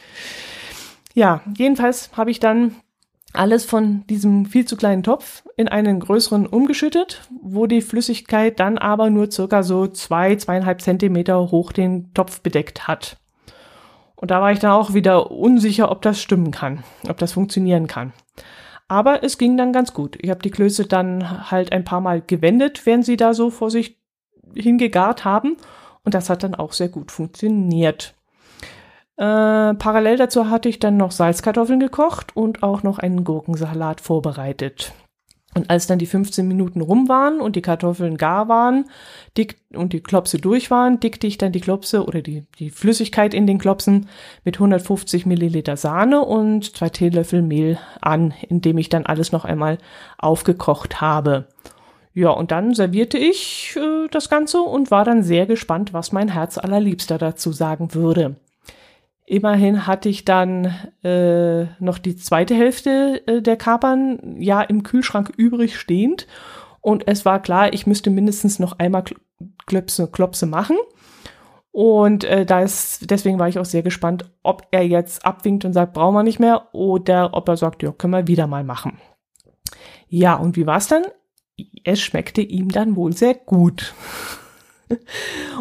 Ja, 1.13 1.41
jedenfalls 1.55 2.09
habe 2.17 2.31
ich 2.31 2.39
dann 2.39 2.75
alles 3.33 3.65
von 3.65 4.05
diesem 4.07 4.45
viel 4.45 4.65
zu 4.65 4.75
kleinen 4.75 5.03
Topf 5.03 5.43
in 5.55 5.67
einen 5.67 5.99
größeren 5.99 6.47
umgeschüttet, 6.47 7.21
wo 7.41 7.65
die 7.65 7.81
Flüssigkeit 7.81 8.59
dann 8.59 8.77
aber 8.77 9.09
nur 9.09 9.31
circa 9.31 9.63
so 9.63 9.87
zwei, 9.87 10.35
zweieinhalb 10.35 10.81
Zentimeter 10.81 11.51
hoch 11.51 11.71
den 11.71 12.13
Topf 12.13 12.41
bedeckt 12.41 12.87
hat. 12.87 13.17
Und 14.15 14.31
da 14.31 14.41
war 14.41 14.51
ich 14.51 14.59
dann 14.59 14.71
auch 14.71 14.93
wieder 14.93 15.31
unsicher, 15.31 15.89
ob 15.91 16.01
das 16.01 16.21
stimmen 16.21 16.51
kann, 16.51 16.83
ob 17.09 17.17
das 17.17 17.31
funktionieren 17.31 17.87
kann. 17.87 18.13
Aber 18.87 19.23
es 19.23 19.37
ging 19.37 19.55
dann 19.55 19.71
ganz 19.71 19.93
gut. 19.93 20.17
Ich 20.21 20.29
habe 20.29 20.41
die 20.41 20.51
Klöße 20.51 20.85
dann 20.85 21.49
halt 21.49 21.71
ein 21.71 21.85
paar 21.85 22.01
Mal 22.01 22.21
gewendet, 22.21 22.85
während 22.85 23.05
sie 23.05 23.17
da 23.17 23.33
so 23.33 23.49
vor 23.49 23.71
sich 23.71 23.97
hingegart 24.53 25.23
haben. 25.23 25.57
Und 26.03 26.13
das 26.13 26.29
hat 26.29 26.43
dann 26.43 26.55
auch 26.55 26.73
sehr 26.73 26.89
gut 26.89 27.11
funktioniert. 27.11 28.15
Äh, 29.21 29.75
parallel 29.75 30.17
dazu 30.17 30.49
hatte 30.49 30.67
ich 30.67 30.79
dann 30.79 30.97
noch 30.97 31.11
Salzkartoffeln 31.11 31.79
gekocht 31.79 32.35
und 32.35 32.63
auch 32.63 32.81
noch 32.81 32.97
einen 32.97 33.23
Gurkensalat 33.23 34.01
vorbereitet. 34.01 34.93
Und 35.53 35.69
als 35.69 35.85
dann 35.85 35.99
die 35.99 36.07
15 36.07 36.47
Minuten 36.47 36.81
rum 36.81 37.07
waren 37.07 37.39
und 37.39 37.55
die 37.55 37.61
Kartoffeln 37.61 38.17
gar 38.17 38.47
waren 38.47 38.85
dick, 39.37 39.57
und 39.75 39.93
die 39.93 39.99
Klopse 39.99 40.39
durch 40.39 40.71
waren, 40.71 40.99
dickte 40.99 41.27
ich 41.27 41.37
dann 41.37 41.51
die 41.51 41.59
Klopse 41.59 42.03
oder 42.03 42.23
die, 42.23 42.47
die 42.57 42.71
Flüssigkeit 42.71 43.35
in 43.35 43.45
den 43.45 43.59
Klopsen 43.59 44.09
mit 44.43 44.55
150 44.55 45.27
Milliliter 45.27 45.77
Sahne 45.77 46.21
und 46.21 46.75
zwei 46.75 46.89
Teelöffel 46.89 47.43
Mehl 47.43 47.77
an, 48.01 48.33
indem 48.49 48.79
ich 48.79 48.89
dann 48.89 49.05
alles 49.05 49.31
noch 49.31 49.45
einmal 49.45 49.77
aufgekocht 50.17 50.99
habe. 50.99 51.47
Ja, 52.15 52.31
und 52.31 52.49
dann 52.49 52.73
servierte 52.73 53.19
ich 53.19 53.77
äh, 53.77 54.07
das 54.09 54.29
Ganze 54.29 54.61
und 54.61 54.89
war 54.89 55.05
dann 55.05 55.21
sehr 55.21 55.45
gespannt, 55.45 55.93
was 55.93 56.11
mein 56.11 56.29
Herz 56.29 56.57
allerliebster 56.57 57.19
dazu 57.19 57.51
sagen 57.51 57.93
würde. 57.93 58.35
Immerhin 59.31 59.87
hatte 59.87 60.09
ich 60.09 60.25
dann 60.25 60.65
äh, 61.05 61.63
noch 61.79 61.99
die 61.99 62.17
zweite 62.17 62.53
Hälfte 62.53 63.25
äh, 63.27 63.41
der 63.41 63.55
Kapern 63.55 64.35
ja 64.41 64.61
im 64.61 64.83
Kühlschrank 64.83 65.31
übrig 65.37 65.79
stehend. 65.79 66.27
Und 66.81 67.07
es 67.07 67.23
war 67.23 67.41
klar, 67.41 67.71
ich 67.71 67.87
müsste 67.87 68.09
mindestens 68.09 68.59
noch 68.59 68.77
einmal 68.77 69.05
Klöpse, 69.67 70.09
Klopse 70.11 70.47
machen. 70.47 70.75
Und 71.71 72.25
äh, 72.25 72.45
da 72.45 72.59
deswegen 72.59 73.39
war 73.39 73.47
ich 73.47 73.57
auch 73.57 73.63
sehr 73.63 73.83
gespannt, 73.83 74.29
ob 74.43 74.67
er 74.71 74.85
jetzt 74.85 75.25
abwinkt 75.25 75.63
und 75.63 75.71
sagt, 75.71 75.93
brauchen 75.93 76.15
wir 76.15 76.23
nicht 76.23 76.41
mehr, 76.41 76.67
oder 76.73 77.33
ob 77.33 77.47
er 77.47 77.55
sagt, 77.55 77.83
ja, 77.83 77.93
können 77.93 78.11
wir 78.11 78.27
wieder 78.27 78.47
mal 78.47 78.65
machen. 78.65 78.99
Ja, 80.09 80.35
und 80.35 80.57
wie 80.57 80.67
war's 80.67 80.89
dann? 80.89 81.03
Es 81.85 82.01
schmeckte 82.01 82.41
ihm 82.41 82.67
dann 82.67 82.97
wohl 82.97 83.13
sehr 83.13 83.35
gut. 83.35 83.93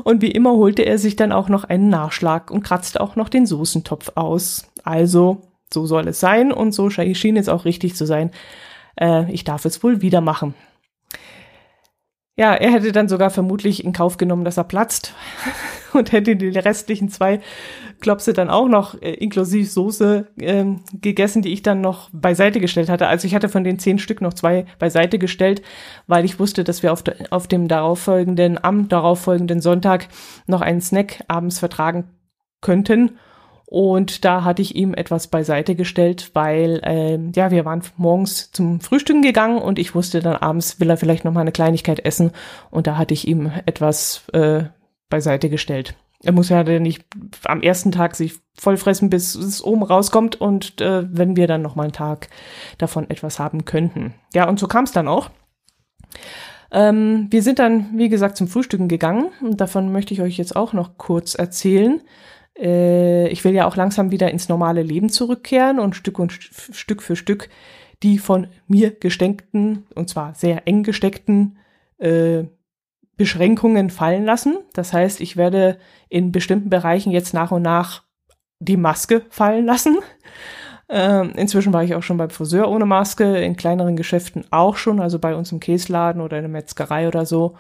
Und 0.04 0.22
wie 0.22 0.30
immer 0.30 0.52
holte 0.52 0.82
er 0.82 0.98
sich 0.98 1.16
dann 1.16 1.32
auch 1.32 1.48
noch 1.48 1.64
einen 1.64 1.88
Nachschlag 1.88 2.50
und 2.50 2.62
kratzte 2.62 3.00
auch 3.00 3.16
noch 3.16 3.28
den 3.28 3.46
Soßentopf 3.46 4.12
aus. 4.14 4.66
Also, 4.84 5.42
so 5.72 5.86
soll 5.86 6.08
es 6.08 6.20
sein 6.20 6.52
und 6.52 6.72
so 6.72 6.90
schien 6.90 7.36
es 7.36 7.48
auch 7.48 7.64
richtig 7.64 7.94
zu 7.94 8.06
sein. 8.06 8.30
Äh, 8.96 9.30
ich 9.32 9.44
darf 9.44 9.64
es 9.64 9.82
wohl 9.82 10.02
wieder 10.02 10.20
machen. 10.20 10.54
Ja, 12.40 12.54
er 12.54 12.72
hätte 12.72 12.90
dann 12.90 13.06
sogar 13.06 13.28
vermutlich 13.28 13.84
in 13.84 13.92
Kauf 13.92 14.16
genommen, 14.16 14.46
dass 14.46 14.56
er 14.56 14.64
platzt 14.64 15.12
und 15.92 16.10
hätte 16.10 16.36
die 16.36 16.48
restlichen 16.48 17.10
zwei 17.10 17.40
Klopse 18.00 18.32
dann 18.32 18.48
auch 18.48 18.66
noch 18.66 18.94
äh, 19.02 19.12
inklusive 19.12 19.68
Soße 19.68 20.26
äh, 20.40 20.64
gegessen, 21.02 21.42
die 21.42 21.52
ich 21.52 21.60
dann 21.60 21.82
noch 21.82 22.08
beiseite 22.14 22.58
gestellt 22.58 22.88
hatte. 22.88 23.08
Also 23.08 23.26
ich 23.26 23.34
hatte 23.34 23.50
von 23.50 23.62
den 23.62 23.78
zehn 23.78 23.98
Stück 23.98 24.22
noch 24.22 24.32
zwei 24.32 24.64
beiseite 24.78 25.18
gestellt, 25.18 25.60
weil 26.06 26.24
ich 26.24 26.40
wusste, 26.40 26.64
dass 26.64 26.82
wir 26.82 26.94
auf, 26.94 27.02
de, 27.02 27.14
auf 27.28 27.46
dem 27.46 27.68
darauffolgenden, 27.68 28.64
am 28.64 28.88
darauffolgenden 28.88 29.60
Sonntag 29.60 30.08
noch 30.46 30.62
einen 30.62 30.80
Snack 30.80 31.22
abends 31.28 31.58
vertragen 31.58 32.04
könnten. 32.62 33.18
Und 33.70 34.24
da 34.24 34.42
hatte 34.42 34.62
ich 34.62 34.74
ihm 34.74 34.94
etwas 34.94 35.28
beiseite 35.28 35.76
gestellt, 35.76 36.32
weil 36.34 36.80
äh, 36.82 37.20
ja, 37.36 37.52
wir 37.52 37.64
waren 37.64 37.82
morgens 37.96 38.50
zum 38.50 38.80
Frühstücken 38.80 39.22
gegangen 39.22 39.62
und 39.62 39.78
ich 39.78 39.94
wusste 39.94 40.18
dann 40.18 40.34
abends 40.34 40.80
will 40.80 40.90
er 40.90 40.96
vielleicht 40.96 41.24
noch 41.24 41.30
mal 41.32 41.42
eine 41.42 41.52
Kleinigkeit 41.52 42.04
essen 42.04 42.32
und 42.72 42.88
da 42.88 42.96
hatte 42.96 43.14
ich 43.14 43.28
ihm 43.28 43.52
etwas 43.66 44.24
äh, 44.32 44.64
beiseite 45.08 45.48
gestellt. 45.48 45.94
Er 46.24 46.32
muss 46.32 46.48
ja 46.48 46.64
nicht 46.64 47.04
am 47.44 47.62
ersten 47.62 47.92
Tag 47.92 48.16
sich 48.16 48.40
vollfressen, 48.58 49.08
bis 49.08 49.36
es 49.36 49.62
oben 49.62 49.84
rauskommt 49.84 50.40
und 50.40 50.80
äh, 50.80 51.04
wenn 51.08 51.36
wir 51.36 51.46
dann 51.46 51.62
noch 51.62 51.76
mal 51.76 51.84
einen 51.84 51.92
Tag 51.92 52.28
davon 52.76 53.08
etwas 53.08 53.38
haben 53.38 53.66
könnten. 53.66 54.14
Ja, 54.34 54.48
und 54.48 54.58
so 54.58 54.66
kam 54.66 54.82
es 54.82 54.90
dann 54.90 55.06
auch. 55.06 55.30
Ähm, 56.72 57.28
wir 57.30 57.44
sind 57.44 57.60
dann, 57.60 57.96
wie 57.96 58.08
gesagt, 58.08 58.36
zum 58.36 58.48
Frühstücken 58.48 58.88
gegangen 58.88 59.30
und 59.40 59.60
davon 59.60 59.92
möchte 59.92 60.12
ich 60.12 60.22
euch 60.22 60.38
jetzt 60.38 60.56
auch 60.56 60.72
noch 60.72 60.98
kurz 60.98 61.36
erzählen 61.36 62.00
äh, 62.60 63.28
ich 63.28 63.44
will 63.44 63.54
ja 63.54 63.66
auch 63.66 63.76
langsam 63.76 64.10
wieder 64.10 64.30
ins 64.30 64.48
normale 64.48 64.82
Leben 64.82 65.08
zurückkehren 65.08 65.78
und 65.80 65.96
Stück 65.96 66.18
und 66.18 66.32
Stück 66.32 67.02
für 67.02 67.16
Stück 67.16 67.48
die 68.02 68.18
von 68.18 68.48
mir 68.66 68.92
gesteckten, 68.92 69.86
und 69.94 70.08
zwar 70.08 70.34
sehr 70.34 70.66
eng 70.66 70.82
gesteckten, 70.82 71.58
äh, 71.98 72.44
Beschränkungen 73.16 73.90
fallen 73.90 74.24
lassen. 74.24 74.58
Das 74.72 74.92
heißt, 74.92 75.20
ich 75.20 75.36
werde 75.36 75.78
in 76.08 76.32
bestimmten 76.32 76.70
Bereichen 76.70 77.12
jetzt 77.12 77.34
nach 77.34 77.50
und 77.50 77.62
nach 77.62 78.04
die 78.58 78.78
Maske 78.78 79.22
fallen 79.30 79.66
lassen. 79.66 79.98
Ähm, 80.92 81.34
inzwischen 81.36 81.72
war 81.72 81.84
ich 81.84 81.94
auch 81.94 82.02
schon 82.02 82.16
beim 82.16 82.30
Friseur 82.30 82.68
ohne 82.68 82.84
Maske, 82.84 83.38
in 83.38 83.54
kleineren 83.54 83.94
Geschäften 83.94 84.44
auch 84.50 84.76
schon, 84.76 84.98
also 84.98 85.20
bei 85.20 85.36
uns 85.36 85.52
im 85.52 85.60
Käsladen 85.60 86.20
oder 86.20 86.38
in 86.38 86.42
der 86.42 86.50
Metzgerei 86.50 87.06
oder 87.06 87.26
so. 87.26 87.56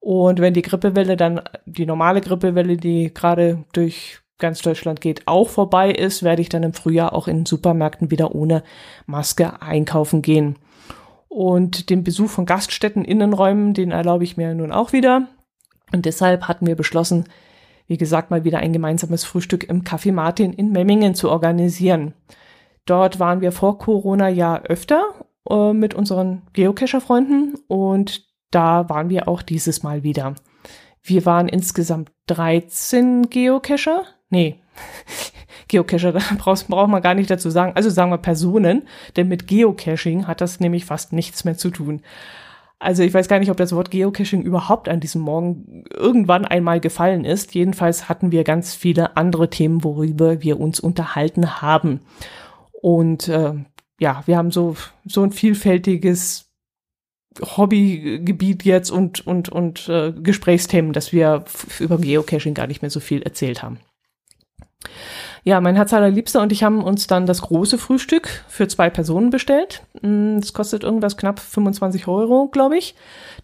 Und 0.00 0.38
wenn 0.38 0.52
die 0.52 0.60
Grippewelle 0.60 1.16
dann, 1.16 1.40
die 1.64 1.86
normale 1.86 2.20
Grippewelle, 2.20 2.76
die 2.76 3.14
gerade 3.14 3.64
durch 3.72 4.18
ganz 4.38 4.62
Deutschland 4.62 5.00
geht, 5.00 5.26
auch 5.26 5.48
vorbei 5.48 5.90
ist, 5.90 6.22
werde 6.22 6.42
ich 6.42 6.48
dann 6.48 6.62
im 6.62 6.74
Frühjahr 6.74 7.12
auch 7.12 7.28
in 7.28 7.46
Supermärkten 7.46 8.10
wieder 8.10 8.34
ohne 8.34 8.62
Maske 9.06 9.62
einkaufen 9.62 10.22
gehen. 10.22 10.56
Und 11.28 11.90
den 11.90 12.04
Besuch 12.04 12.30
von 12.30 12.46
Gaststätten, 12.46 13.04
Innenräumen, 13.04 13.74
den 13.74 13.90
erlaube 13.90 14.24
ich 14.24 14.36
mir 14.36 14.54
nun 14.54 14.72
auch 14.72 14.92
wieder. 14.92 15.28
Und 15.92 16.06
deshalb 16.06 16.48
hatten 16.48 16.66
wir 16.66 16.76
beschlossen, 16.76 17.24
wie 17.86 17.98
gesagt, 17.98 18.30
mal 18.30 18.44
wieder 18.44 18.58
ein 18.58 18.72
gemeinsames 18.72 19.24
Frühstück 19.24 19.64
im 19.64 19.82
Café 19.82 20.12
Martin 20.12 20.52
in 20.52 20.72
Memmingen 20.72 21.14
zu 21.14 21.30
organisieren. 21.30 22.14
Dort 22.86 23.18
waren 23.18 23.40
wir 23.40 23.52
vor 23.52 23.78
Corona 23.78 24.28
ja 24.28 24.62
öfter 24.62 25.02
äh, 25.48 25.72
mit 25.72 25.94
unseren 25.94 26.42
Geocacher-Freunden 26.52 27.54
und 27.66 28.26
da 28.50 28.88
waren 28.88 29.08
wir 29.08 29.28
auch 29.28 29.42
dieses 29.42 29.82
Mal 29.82 30.02
wieder. 30.02 30.34
Wir 31.02 31.26
waren 31.26 31.48
insgesamt 31.48 32.12
13 32.26 33.28
Geocacher, 33.28 34.04
Nee, 34.34 34.56
Geocacher, 35.68 36.10
da 36.10 36.20
braucht, 36.36 36.66
braucht 36.66 36.90
man 36.90 37.00
gar 37.00 37.14
nicht 37.14 37.30
dazu 37.30 37.50
sagen. 37.50 37.70
Also 37.76 37.88
sagen 37.88 38.10
wir 38.10 38.18
Personen, 38.18 38.82
denn 39.16 39.28
mit 39.28 39.46
Geocaching 39.46 40.26
hat 40.26 40.40
das 40.40 40.58
nämlich 40.58 40.84
fast 40.84 41.12
nichts 41.12 41.44
mehr 41.44 41.56
zu 41.56 41.70
tun. 41.70 42.02
Also 42.80 43.04
ich 43.04 43.14
weiß 43.14 43.28
gar 43.28 43.38
nicht, 43.38 43.52
ob 43.52 43.56
das 43.56 43.72
Wort 43.72 43.92
Geocaching 43.92 44.42
überhaupt 44.42 44.88
an 44.88 44.98
diesem 44.98 45.22
Morgen 45.22 45.84
irgendwann 45.94 46.44
einmal 46.44 46.80
gefallen 46.80 47.24
ist. 47.24 47.54
Jedenfalls 47.54 48.08
hatten 48.08 48.32
wir 48.32 48.42
ganz 48.42 48.74
viele 48.74 49.16
andere 49.16 49.48
Themen, 49.48 49.84
worüber 49.84 50.42
wir 50.42 50.58
uns 50.58 50.80
unterhalten 50.80 51.62
haben. 51.62 52.00
Und 52.82 53.28
äh, 53.28 53.54
ja, 54.00 54.24
wir 54.26 54.36
haben 54.36 54.50
so, 54.50 54.74
so 55.04 55.22
ein 55.22 55.30
vielfältiges 55.30 56.50
Hobbygebiet 57.40 58.64
jetzt 58.64 58.90
und, 58.90 59.24
und, 59.24 59.48
und 59.48 59.88
äh, 59.88 60.12
Gesprächsthemen, 60.12 60.92
dass 60.92 61.12
wir 61.12 61.44
über 61.78 61.98
Geocaching 61.98 62.54
gar 62.54 62.66
nicht 62.66 62.82
mehr 62.82 62.90
so 62.90 62.98
viel 62.98 63.22
erzählt 63.22 63.62
haben. 63.62 63.78
Ja, 65.44 65.60
mein 65.60 65.76
Herz 65.76 65.92
allerliebster 65.92 66.40
und 66.40 66.52
ich 66.52 66.64
haben 66.64 66.82
uns 66.82 67.06
dann 67.06 67.26
das 67.26 67.42
große 67.42 67.76
Frühstück 67.76 68.28
für 68.48 68.66
zwei 68.66 68.88
Personen 68.88 69.30
bestellt. 69.30 69.82
Mm, 70.00 70.40
das 70.40 70.54
kostet 70.54 70.84
irgendwas 70.84 71.16
knapp 71.16 71.38
25 71.38 72.08
Euro, 72.08 72.48
glaube 72.48 72.78
ich. 72.78 72.94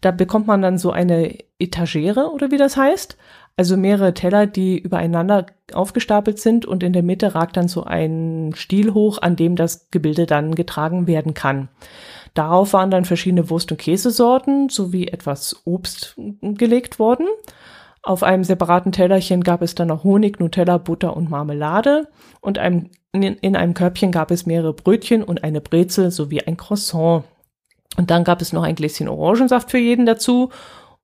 Da 0.00 0.10
bekommt 0.10 0.46
man 0.46 0.62
dann 0.62 0.78
so 0.78 0.90
eine 0.90 1.36
Etagere 1.58 2.30
oder 2.32 2.50
wie 2.50 2.56
das 2.56 2.76
heißt. 2.76 3.18
Also 3.56 3.76
mehrere 3.76 4.14
Teller, 4.14 4.46
die 4.46 4.78
übereinander 4.78 5.44
aufgestapelt 5.74 6.38
sind 6.38 6.64
und 6.64 6.82
in 6.82 6.94
der 6.94 7.02
Mitte 7.02 7.34
ragt 7.34 7.58
dann 7.58 7.68
so 7.68 7.84
ein 7.84 8.52
Stiel 8.56 8.94
hoch, 8.94 9.18
an 9.20 9.36
dem 9.36 9.54
das 9.54 9.90
Gebilde 9.90 10.24
dann 10.24 10.54
getragen 10.54 11.06
werden 11.06 11.34
kann. 11.34 11.68
Darauf 12.32 12.72
waren 12.72 12.90
dann 12.90 13.04
verschiedene 13.04 13.50
Wurst- 13.50 13.70
und 13.70 13.76
Käsesorten 13.76 14.70
sowie 14.70 15.08
etwas 15.08 15.60
Obst 15.66 16.16
gelegt 16.40 16.98
worden. 16.98 17.26
Auf 18.02 18.22
einem 18.22 18.44
separaten 18.44 18.92
Tellerchen 18.92 19.42
gab 19.42 19.60
es 19.60 19.74
dann 19.74 19.88
noch 19.88 20.04
Honig, 20.04 20.40
Nutella, 20.40 20.78
Butter 20.78 21.16
und 21.16 21.28
Marmelade 21.28 22.08
und 22.40 22.58
einem, 22.58 22.90
in, 23.12 23.22
in 23.22 23.56
einem 23.56 23.74
Körbchen 23.74 24.10
gab 24.10 24.30
es 24.30 24.46
mehrere 24.46 24.72
Brötchen 24.72 25.22
und 25.22 25.44
eine 25.44 25.60
Brezel 25.60 26.10
sowie 26.10 26.40
ein 26.40 26.56
Croissant. 26.56 27.24
Und 27.96 28.10
dann 28.10 28.24
gab 28.24 28.40
es 28.40 28.52
noch 28.52 28.62
ein 28.62 28.74
Gläschen 28.74 29.08
Orangensaft 29.08 29.70
für 29.70 29.78
jeden 29.78 30.06
dazu 30.06 30.50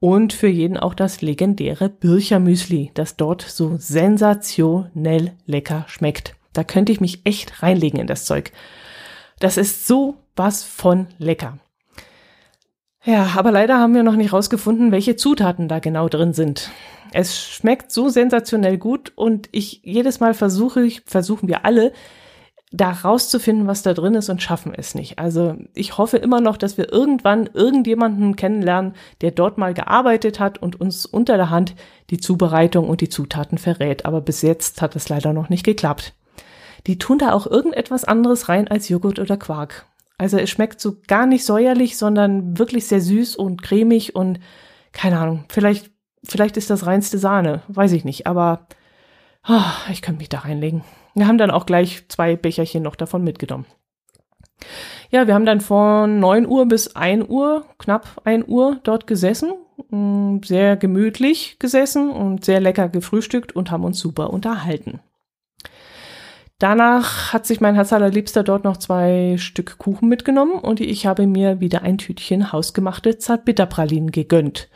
und 0.01 0.33
für 0.33 0.49
jeden 0.49 0.79
auch 0.79 0.95
das 0.95 1.21
legendäre 1.21 1.89
Birchermüsli, 1.89 2.93
das 2.95 3.17
dort 3.17 3.43
so 3.43 3.77
sensationell 3.77 5.33
lecker 5.47 5.85
schmeckt. 5.89 6.35
Da 6.53 6.65
könnte 6.65 6.93
ich 6.93 7.01
mich 7.01 7.21
echt 7.25 7.63
reinlegen 7.63 8.01
in 8.01 8.07
das 8.07 8.25
Zeug. 8.25 8.53
Das 9.39 9.59
ist 9.59 9.87
so 9.87 10.17
was 10.35 10.65
von 10.65 11.09
lecker. 11.19 11.59
Ja, 13.07 13.35
aber 13.37 13.53
leider 13.53 13.79
haben 13.79 13.95
wir 13.95 14.03
noch 14.03 14.17
nicht 14.17 14.33
rausgefunden, 14.33 14.91
welche 14.91 15.15
Zutaten 15.15 15.69
da 15.69 15.79
genau 15.79 16.09
drin 16.09 16.33
sind. 16.33 16.71
Es 17.13 17.41
schmeckt 17.41 17.93
so 17.93 18.09
sensationell 18.09 18.79
gut 18.79 19.13
und 19.15 19.49
ich 19.53 19.81
jedes 19.85 20.19
Mal 20.19 20.35
versuche 20.35 20.83
ich, 20.83 21.03
versuchen 21.07 21.47
wir 21.49 21.65
alle, 21.65 21.93
da 22.73 22.91
rauszufinden, 22.91 23.69
was 23.69 23.83
da 23.83 23.95
drin 23.95 24.17
ist 24.17 24.29
und 24.29 24.43
schaffen 24.43 24.75
es 24.77 24.97
nicht. 24.97 25.21
Also 25.21 25.55
ich 25.73 25.99
hoffe 25.99 26.17
immer 26.17 26.41
noch, 26.41 26.57
dass 26.57 26.77
wir 26.77 26.93
irgendwann 26.93 27.49
irgendjemanden 27.55 28.35
kennenlernen, 28.35 28.95
der 29.21 29.31
dort 29.31 29.57
mal 29.57 29.73
gearbeitet 29.73 30.41
hat 30.41 30.61
und 30.61 30.81
uns 30.81 31.07
unter 31.07 31.37
der 31.37 31.51
Hand 31.51 31.77
die 32.11 32.19
Zubereitung 32.19 32.89
und 32.89 33.01
die 33.01 33.09
Zutaten 33.09 33.57
verrät. 33.57 34.05
Aber 34.05 34.21
bis 34.21 34.43
jetzt 34.43 34.83
hat 34.83 34.97
es 34.97 35.09
leider 35.09 35.33
noch 35.33 35.49
nicht 35.49 35.65
geklappt. 35.65 36.13
Die 36.89 36.99
tun 36.99 37.19
da 37.19 37.33
auch 37.33 37.47
irgendetwas 37.47 38.05
anderes 38.05 38.49
rein 38.49 38.67
als 38.67 38.89
Joghurt 38.89 39.21
oder 39.21 39.37
Quark. 39.37 39.87
Also 40.19 40.39
es 40.39 40.49
schmeckt 40.51 40.81
so 40.81 40.97
gar 41.07 41.27
nicht 41.27 41.45
säuerlich, 41.45 41.99
sondern 41.99 42.59
wirklich 42.59 42.87
sehr 42.87 43.01
süß 43.01 43.37
und 43.37 43.63
cremig 43.63 44.15
und 44.15 44.41
keine 44.93 45.19
Ahnung, 45.19 45.45
vielleicht, 45.49 45.91
vielleicht 46.25 46.57
ist 46.57 46.71
das 46.71 46.87
reinste 46.87 47.19
Sahne, 47.19 47.63
weiß 47.69 47.93
ich 47.93 48.05
nicht, 48.05 48.27
aber 48.27 48.67
oh, 49.47 49.61
ich 49.91 50.01
könnte 50.01 50.21
mich 50.21 50.31
da 50.31 50.39
reinlegen. 50.39 50.85
Wir 51.15 51.27
haben 51.27 51.39
dann 51.39 51.51
auch 51.51 51.67
gleich 51.67 52.09
zwei 52.09 52.37
Becherchen 52.37 52.83
noch 52.83 52.97
davon 52.97 53.23
mitgenommen. 53.23 53.67
Ja, 55.11 55.27
wir 55.27 55.35
haben 55.35 55.47
dann 55.47 55.61
von 55.61 56.19
neun 56.19 56.47
Uhr 56.47 56.67
bis 56.67 56.97
ein 56.97 57.29
Uhr, 57.29 57.67
knapp 57.79 58.23
ein 58.25 58.45
Uhr 58.47 58.81
dort 58.83 59.07
gesessen, 59.07 59.53
mm, 59.91 60.39
sehr 60.45 60.77
gemütlich 60.77 61.59
gesessen 61.59 62.11
und 62.11 62.45
sehr 62.45 62.61
lecker 62.61 62.89
gefrühstückt 62.89 63.55
und 63.55 63.71
haben 63.71 63.85
uns 63.85 63.99
super 63.99 64.31
unterhalten. 64.31 65.01
Danach 66.59 67.35
hat 67.35 67.47
sich 67.47 67.61
mein 67.61 67.75
Herz 67.75 67.93
allerliebster 67.93 68.43
dort 68.43 68.65
noch 68.65 68.79
zwei 68.79 69.37
Stück 69.37 69.77
Kuchen 69.77 70.09
mitgenommen 70.09 70.59
und 70.59 70.81
ich 70.81 71.07
habe 71.07 71.27
mir 71.27 71.61
wieder 71.61 71.83
ein 71.83 71.99
Tütchen 71.99 72.51
hausgemachte 72.51 73.19
Zartbitterpralinen 73.19 74.11
gegönnt. 74.11 74.71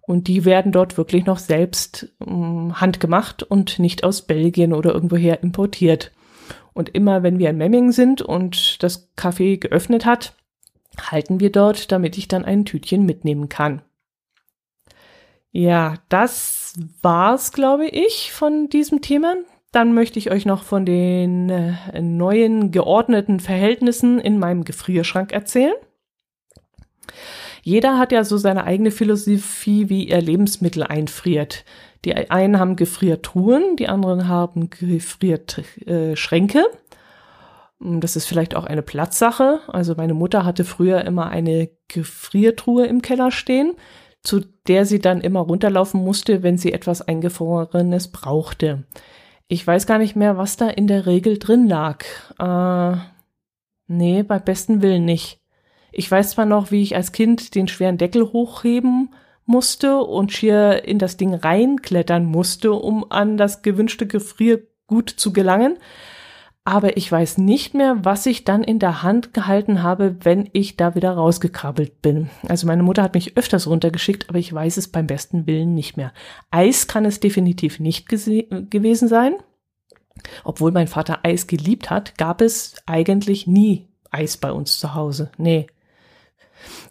Und 0.00 0.26
die 0.26 0.46
werden 0.46 0.72
dort 0.72 0.96
wirklich 0.96 1.26
noch 1.26 1.38
selbst 1.38 2.14
äh, 2.20 2.24
handgemacht 2.24 3.42
und 3.42 3.78
nicht 3.78 4.04
aus 4.04 4.22
Belgien 4.22 4.72
oder 4.72 4.94
irgendwoher 4.94 5.42
importiert. 5.42 6.12
Und 6.72 6.88
immer 6.88 7.22
wenn 7.22 7.38
wir 7.38 7.50
in 7.50 7.58
Memmingen 7.58 7.92
sind 7.92 8.22
und 8.22 8.82
das 8.82 9.14
Café 9.14 9.58
geöffnet 9.58 10.06
hat, 10.06 10.34
halten 10.98 11.40
wir 11.40 11.52
dort, 11.52 11.92
damit 11.92 12.16
ich 12.16 12.26
dann 12.26 12.46
ein 12.46 12.64
Tütchen 12.64 13.04
mitnehmen 13.04 13.50
kann. 13.50 13.82
Ja, 15.50 15.96
das 16.08 16.74
war's, 17.02 17.52
glaube 17.52 17.86
ich, 17.86 18.32
von 18.32 18.68
diesem 18.70 19.02
Thema. 19.02 19.34
Dann 19.78 19.94
möchte 19.94 20.18
ich 20.18 20.32
euch 20.32 20.44
noch 20.44 20.64
von 20.64 20.84
den 20.84 21.50
äh, 21.50 22.02
neuen 22.02 22.72
geordneten 22.72 23.38
Verhältnissen 23.38 24.18
in 24.18 24.40
meinem 24.40 24.64
Gefrierschrank 24.64 25.30
erzählen. 25.32 25.76
Jeder 27.62 27.96
hat 27.96 28.10
ja 28.10 28.24
so 28.24 28.38
seine 28.38 28.64
eigene 28.64 28.90
Philosophie, 28.90 29.88
wie 29.88 30.08
er 30.08 30.20
Lebensmittel 30.20 30.82
einfriert. 30.82 31.64
Die 32.04 32.12
einen 32.16 32.58
haben 32.58 32.74
Gefriertruhen, 32.74 33.76
die 33.76 33.86
anderen 33.88 34.26
haben 34.26 34.68
Gefrierschränke. 34.68 36.64
Das 37.78 38.16
ist 38.16 38.26
vielleicht 38.26 38.56
auch 38.56 38.64
eine 38.64 38.82
Platzsache. 38.82 39.60
Also 39.68 39.94
meine 39.96 40.14
Mutter 40.14 40.44
hatte 40.44 40.64
früher 40.64 41.04
immer 41.04 41.28
eine 41.28 41.70
Gefriertruhe 41.86 42.86
im 42.86 43.00
Keller 43.00 43.30
stehen, 43.30 43.76
zu 44.24 44.40
der 44.66 44.86
sie 44.86 44.98
dann 44.98 45.20
immer 45.20 45.38
runterlaufen 45.38 46.02
musste, 46.02 46.42
wenn 46.42 46.58
sie 46.58 46.72
etwas 46.72 47.00
Eingefrorenes 47.00 48.10
brauchte. 48.10 48.82
Ich 49.48 49.66
weiß 49.66 49.86
gar 49.86 49.96
nicht 49.96 50.14
mehr, 50.14 50.36
was 50.36 50.58
da 50.58 50.68
in 50.68 50.86
der 50.86 51.06
Regel 51.06 51.38
drin 51.38 51.66
lag. 51.66 52.04
Äh, 52.38 52.98
nee, 53.86 54.22
bei 54.22 54.38
besten 54.38 54.82
Willen 54.82 55.06
nicht. 55.06 55.40
Ich 55.90 56.10
weiß 56.10 56.32
zwar 56.32 56.44
noch, 56.44 56.70
wie 56.70 56.82
ich 56.82 56.94
als 56.94 57.12
Kind 57.12 57.54
den 57.54 57.66
schweren 57.66 57.96
Deckel 57.96 58.32
hochheben 58.32 59.14
musste 59.46 60.00
und 60.00 60.32
schier 60.32 60.84
in 60.84 60.98
das 60.98 61.16
Ding 61.16 61.32
reinklettern 61.32 62.26
musste, 62.26 62.72
um 62.72 63.10
an 63.10 63.38
das 63.38 63.62
gewünschte 63.62 64.06
Gefriergut 64.06 65.08
zu 65.08 65.32
gelangen. 65.32 65.78
Aber 66.68 66.98
ich 66.98 67.10
weiß 67.10 67.38
nicht 67.38 67.72
mehr, 67.72 67.96
was 68.02 68.26
ich 68.26 68.44
dann 68.44 68.62
in 68.62 68.78
der 68.78 69.02
Hand 69.02 69.32
gehalten 69.32 69.82
habe, 69.82 70.16
wenn 70.20 70.50
ich 70.52 70.76
da 70.76 70.94
wieder 70.94 71.12
rausgekrabbelt 71.12 72.02
bin. 72.02 72.28
Also 72.46 72.66
meine 72.66 72.82
Mutter 72.82 73.02
hat 73.02 73.14
mich 73.14 73.38
öfters 73.38 73.66
runtergeschickt, 73.66 74.28
aber 74.28 74.38
ich 74.38 74.52
weiß 74.52 74.76
es 74.76 74.88
beim 74.88 75.06
besten 75.06 75.46
Willen 75.46 75.74
nicht 75.74 75.96
mehr. 75.96 76.12
Eis 76.50 76.86
kann 76.86 77.06
es 77.06 77.20
definitiv 77.20 77.80
nicht 77.80 78.06
gewesen 78.06 79.08
sein. 79.08 79.36
Obwohl 80.44 80.70
mein 80.70 80.88
Vater 80.88 81.20
Eis 81.22 81.46
geliebt 81.46 81.88
hat, 81.88 82.18
gab 82.18 82.42
es 82.42 82.74
eigentlich 82.84 83.46
nie 83.46 83.88
Eis 84.10 84.36
bei 84.36 84.52
uns 84.52 84.78
zu 84.78 84.94
Hause. 84.94 85.30
Nee. 85.38 85.68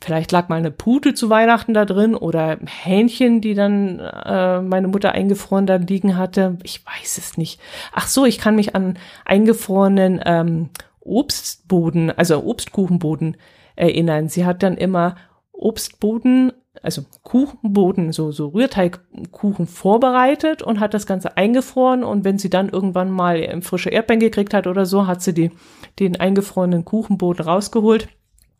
Vielleicht 0.01 0.31
lag 0.31 0.49
mal 0.49 0.55
eine 0.55 0.71
Pute 0.71 1.13
zu 1.13 1.29
Weihnachten 1.29 1.73
da 1.73 1.85
drin 1.85 2.15
oder 2.15 2.57
Hähnchen, 2.65 3.41
die 3.41 3.53
dann 3.53 3.99
äh, 3.99 4.61
meine 4.61 4.87
Mutter 4.87 5.11
eingefroren 5.11 5.65
da 5.65 5.75
liegen 5.75 6.17
hatte. 6.17 6.57
Ich 6.63 6.85
weiß 6.85 7.17
es 7.17 7.37
nicht. 7.37 7.59
Ach 7.93 8.07
so, 8.07 8.25
ich 8.25 8.39
kann 8.39 8.55
mich 8.55 8.75
an 8.75 8.97
eingefrorenen 9.25 10.21
ähm, 10.25 10.69
Obstboden, 11.01 12.11
also 12.11 12.43
Obstkuchenboden 12.43 13.37
erinnern. 13.75 14.29
Sie 14.29 14.45
hat 14.45 14.63
dann 14.63 14.75
immer 14.77 15.15
Obstboden, 15.53 16.51
also 16.83 17.03
Kuchenboden, 17.23 18.11
so, 18.11 18.31
so 18.31 18.49
Rührteigkuchen 18.49 19.67
vorbereitet 19.67 20.61
und 20.61 20.79
hat 20.79 20.93
das 20.93 21.07
Ganze 21.07 21.37
eingefroren. 21.37 22.03
Und 22.03 22.23
wenn 22.23 22.37
sie 22.37 22.49
dann 22.49 22.69
irgendwann 22.69 23.09
mal 23.09 23.61
frische 23.61 23.89
Erdbeeren 23.89 24.19
gekriegt 24.19 24.53
hat 24.53 24.67
oder 24.67 24.85
so, 24.85 25.07
hat 25.07 25.21
sie 25.21 25.33
die, 25.33 25.51
den 25.99 26.19
eingefrorenen 26.19 26.85
Kuchenboden 26.85 27.45
rausgeholt 27.45 28.09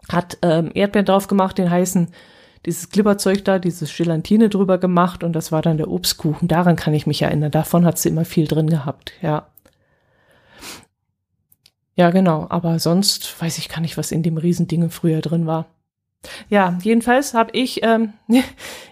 hat 0.09 0.37
ähm, 0.41 0.71
Erdbeeren 0.73 1.05
drauf 1.05 1.27
gemacht, 1.27 1.57
den 1.57 1.69
heißen, 1.69 2.09
dieses 2.65 2.89
Glibberzeug 2.89 3.45
da, 3.45 3.59
dieses 3.59 3.95
Gelatine 3.95 4.49
drüber 4.49 4.77
gemacht 4.77 5.23
und 5.23 5.33
das 5.33 5.51
war 5.51 5.61
dann 5.61 5.77
der 5.77 5.89
Obstkuchen. 5.89 6.47
Daran 6.47 6.75
kann 6.75 6.93
ich 6.93 7.07
mich 7.07 7.21
erinnern. 7.21 7.51
Davon 7.51 7.85
hat 7.85 7.97
sie 7.97 8.09
immer 8.09 8.25
viel 8.25 8.47
drin 8.47 8.69
gehabt, 8.69 9.13
ja. 9.21 9.47
Ja, 11.95 12.11
genau. 12.11 12.45
Aber 12.49 12.77
sonst 12.79 13.41
weiß 13.41 13.57
ich 13.57 13.69
gar 13.69 13.81
nicht, 13.81 13.97
was 13.97 14.11
in 14.11 14.21
dem 14.21 14.37
Riesending 14.37 14.89
früher 14.89 15.21
drin 15.21 15.47
war. 15.47 15.65
Ja, 16.49 16.77
jedenfalls 16.81 17.33
habe 17.33 17.51
ich 17.53 17.83
ähm, 17.83 18.13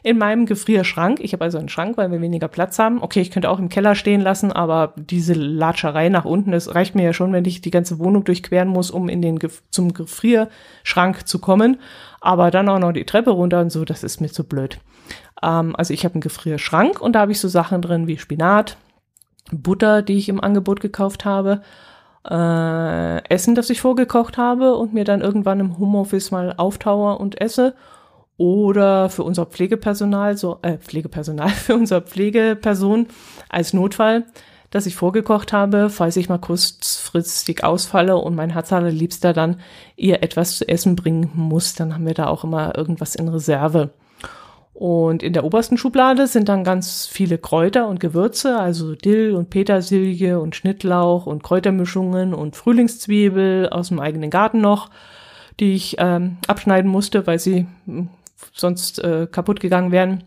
in 0.03 0.17
meinem 0.17 0.45
Gefrierschrank, 0.45 1.19
ich 1.21 1.33
habe 1.33 1.43
also 1.43 1.57
einen 1.57 1.69
Schrank, 1.69 1.97
weil 1.97 2.11
wir 2.11 2.21
weniger 2.21 2.47
Platz 2.47 2.79
haben. 2.79 3.01
Okay, 3.01 3.21
ich 3.21 3.31
könnte 3.31 3.49
auch 3.49 3.59
im 3.59 3.69
Keller 3.69 3.95
stehen 3.95 4.21
lassen, 4.21 4.51
aber 4.51 4.93
diese 4.95 5.33
Latscherei 5.33 6.09
nach 6.09 6.25
unten, 6.25 6.51
das 6.51 6.73
reicht 6.73 6.95
mir 6.95 7.03
ja 7.03 7.13
schon, 7.13 7.33
wenn 7.33 7.45
ich 7.45 7.61
die 7.61 7.71
ganze 7.71 7.99
Wohnung 7.99 8.23
durchqueren 8.23 8.67
muss, 8.67 8.91
um 8.91 9.09
in 9.09 9.21
den 9.21 9.39
zum 9.69 9.93
Gefrierschrank 9.93 11.27
zu 11.27 11.39
kommen. 11.39 11.79
Aber 12.21 12.51
dann 12.51 12.69
auch 12.69 12.79
noch 12.79 12.91
die 12.91 13.05
Treppe 13.05 13.31
runter 13.31 13.61
und 13.61 13.71
so, 13.71 13.85
das 13.85 14.03
ist 14.03 14.21
mir 14.21 14.29
zu 14.29 14.43
blöd. 14.43 14.79
Ähm, 15.43 15.75
also 15.75 15.93
ich 15.93 16.05
habe 16.05 16.15
einen 16.15 16.21
Gefrierschrank 16.21 17.01
und 17.01 17.13
da 17.13 17.21
habe 17.21 17.31
ich 17.31 17.39
so 17.39 17.47
Sachen 17.47 17.81
drin 17.81 18.07
wie 18.07 18.17
Spinat, 18.17 18.77
Butter, 19.51 20.01
die 20.01 20.17
ich 20.17 20.29
im 20.29 20.41
Angebot 20.41 20.79
gekauft 20.79 21.25
habe 21.25 21.61
äh, 22.29 23.23
Essen, 23.29 23.55
das 23.55 23.69
ich 23.69 23.81
vorgekocht 23.81 24.37
habe 24.37 24.75
und 24.75 24.93
mir 24.93 25.03
dann 25.03 25.21
irgendwann 25.21 25.59
im 25.59 25.77
Homeoffice 25.77 26.31
mal 26.31 26.53
auftaue 26.57 27.17
und 27.17 27.39
esse. 27.41 27.75
Oder 28.37 29.09
für 29.09 29.23
unser 29.23 29.45
Pflegepersonal, 29.45 30.37
so, 30.37 30.59
äh, 30.61 30.77
Pflegepersonal, 30.77 31.49
für 31.49 31.75
unser 31.75 32.01
Pflegeperson 32.01 33.07
als 33.49 33.73
Notfall, 33.73 34.25
dass 34.71 34.85
ich 34.85 34.95
vorgekocht 34.95 35.53
habe, 35.53 35.89
falls 35.89 36.17
ich 36.17 36.27
mal 36.27 36.37
kurzfristig 36.37 37.63
ausfalle 37.63 38.17
und 38.17 38.35
mein 38.35 38.49
Herz 38.49 38.71
Liebster 38.71 39.31
dann 39.31 39.61
ihr 39.95 40.21
etwas 40.21 40.57
zu 40.57 40.67
essen 40.67 40.97
bringen 40.97 41.31
muss, 41.33 41.75
dann 41.75 41.93
haben 41.93 42.05
wir 42.05 42.13
da 42.13 42.27
auch 42.27 42.43
immer 42.43 42.77
irgendwas 42.77 43.15
in 43.15 43.29
Reserve. 43.29 43.91
Und 44.75 45.23
in 45.23 45.31
der 45.31 45.45
obersten 45.45 45.77
Schublade 45.77 46.27
sind 46.27 46.49
dann 46.49 46.65
ganz 46.65 47.07
viele 47.07 47.37
Kräuter 47.37 47.87
und 47.87 48.01
Gewürze, 48.01 48.59
also 48.59 48.93
Dill 48.93 49.33
und 49.33 49.49
Petersilie 49.49 50.37
und 50.37 50.53
Schnittlauch 50.53 51.27
und 51.27 51.43
Kräutermischungen 51.43 52.33
und 52.33 52.57
Frühlingszwiebel 52.57 53.69
aus 53.69 53.87
dem 53.87 54.01
eigenen 54.01 54.29
Garten 54.29 54.59
noch, 54.59 54.89
die 55.61 55.75
ich 55.75 55.95
ähm, 55.97 56.39
abschneiden 56.47 56.91
musste, 56.91 57.25
weil 57.25 57.39
sie 57.39 57.67
hm, 57.85 58.09
sonst 58.51 58.99
äh, 58.99 59.27
kaputt 59.31 59.61
gegangen 59.61 59.93
wären. 59.93 60.25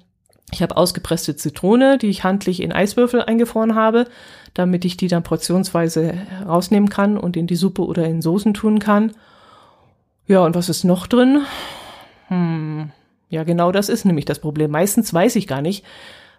Ich 0.50 0.62
habe 0.62 0.78
ausgepresste 0.78 1.36
Zitrone, 1.36 1.98
die 1.98 2.08
ich 2.08 2.24
handlich 2.24 2.62
in 2.62 2.72
Eiswürfel 2.72 3.20
eingefroren 3.20 3.74
habe, 3.74 4.06
damit 4.54 4.86
ich 4.86 4.96
die 4.96 5.08
dann 5.08 5.24
portionsweise 5.24 6.14
rausnehmen 6.46 6.88
kann 6.88 7.18
und 7.18 7.36
in 7.36 7.46
die 7.46 7.56
Suppe 7.56 7.84
oder 7.84 8.06
in 8.06 8.22
Soßen 8.22 8.54
tun 8.54 8.78
kann. 8.78 9.12
Ja, 10.26 10.40
und 10.40 10.54
was 10.54 10.70
ist 10.70 10.84
noch 10.84 11.06
drin? 11.06 11.42
Hm, 12.28 12.92
ja, 13.28 13.44
genau 13.44 13.72
das 13.72 13.88
ist 13.88 14.04
nämlich 14.04 14.24
das 14.24 14.38
Problem. 14.38 14.70
Meistens 14.70 15.12
weiß 15.12 15.36
ich 15.36 15.46
gar 15.46 15.62
nicht, 15.62 15.84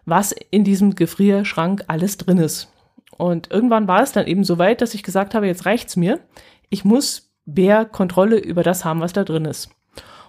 was 0.05 0.33
in 0.51 0.63
diesem 0.63 0.95
Gefrierschrank 0.95 1.83
alles 1.87 2.17
drin 2.17 2.37
ist. 2.37 2.71
Und 3.17 3.51
irgendwann 3.51 3.87
war 3.87 4.01
es 4.01 4.11
dann 4.11 4.27
eben 4.27 4.43
so 4.43 4.57
weit, 4.57 4.81
dass 4.81 4.93
ich 4.93 5.03
gesagt 5.03 5.35
habe, 5.35 5.47
jetzt 5.47 5.65
reicht's 5.65 5.95
mir. 5.95 6.19
Ich 6.69 6.85
muss 6.85 7.31
mehr 7.45 7.85
Kontrolle 7.85 8.37
über 8.37 8.63
das 8.63 8.85
haben, 8.85 9.01
was 9.01 9.13
da 9.13 9.23
drin 9.23 9.45
ist. 9.45 9.69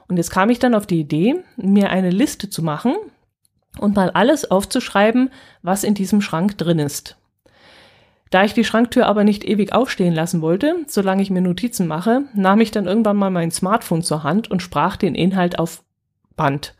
Und 0.08 0.16
jetzt 0.16 0.30
kam 0.30 0.50
ich 0.50 0.58
dann 0.58 0.74
auf 0.74 0.86
die 0.86 1.00
Idee, 1.00 1.36
mir 1.56 1.90
eine 1.90 2.10
Liste 2.10 2.50
zu 2.50 2.62
machen 2.62 2.96
und 3.78 3.94
mal 3.94 4.10
alles 4.10 4.50
aufzuschreiben, 4.50 5.30
was 5.62 5.84
in 5.84 5.94
diesem 5.94 6.20
Schrank 6.20 6.58
drin 6.58 6.78
ist. 6.78 7.16
Da 8.30 8.44
ich 8.44 8.54
die 8.54 8.64
Schranktür 8.64 9.06
aber 9.06 9.24
nicht 9.24 9.44
ewig 9.44 9.72
aufstehen 9.72 10.14
lassen 10.14 10.40
wollte, 10.40 10.76
solange 10.86 11.22
ich 11.22 11.30
mir 11.30 11.40
Notizen 11.40 11.86
mache, 11.86 12.22
nahm 12.34 12.60
ich 12.60 12.70
dann 12.70 12.86
irgendwann 12.86 13.16
mal 13.16 13.30
mein 13.30 13.50
Smartphone 13.50 14.02
zur 14.02 14.22
Hand 14.22 14.50
und 14.50 14.62
sprach 14.62 14.96
den 14.96 15.14
Inhalt 15.14 15.58
auf 15.58 15.82
Band 16.40 16.74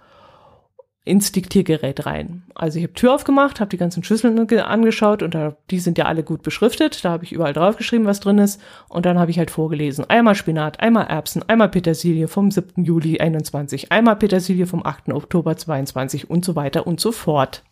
ins 1.04 1.32
Diktiergerät 1.32 2.06
rein. 2.06 2.44
Also 2.54 2.78
ich 2.78 2.84
habe 2.84 2.94
Tür 2.94 3.14
aufgemacht, 3.14 3.60
habe 3.60 3.68
die 3.68 3.76
ganzen 3.76 4.04
Schüsseln 4.04 4.38
angeschaut 4.60 5.22
und 5.22 5.34
da, 5.34 5.56
die 5.70 5.78
sind 5.78 5.98
ja 5.98 6.06
alle 6.06 6.22
gut 6.22 6.42
beschriftet. 6.42 7.04
Da 7.04 7.10
habe 7.10 7.24
ich 7.24 7.32
überall 7.32 7.52
draufgeschrieben, 7.52 8.06
was 8.06 8.20
drin 8.20 8.38
ist. 8.38 8.60
Und 8.88 9.06
dann 9.06 9.18
habe 9.18 9.30
ich 9.30 9.38
halt 9.38 9.50
vorgelesen. 9.50 10.08
Einmal 10.08 10.34
Spinat, 10.34 10.80
einmal 10.80 11.06
Erbsen, 11.06 11.42
einmal 11.48 11.68
Petersilie 11.68 12.28
vom 12.28 12.50
7. 12.50 12.84
Juli 12.84 13.18
21, 13.18 13.92
einmal 13.92 14.16
Petersilie 14.16 14.66
vom 14.66 14.84
8. 14.84 15.10
Oktober 15.10 15.56
22 15.56 16.30
und 16.30 16.44
so 16.44 16.54
weiter 16.54 16.86
und 16.86 17.00
so 17.00 17.12
fort. 17.12 17.64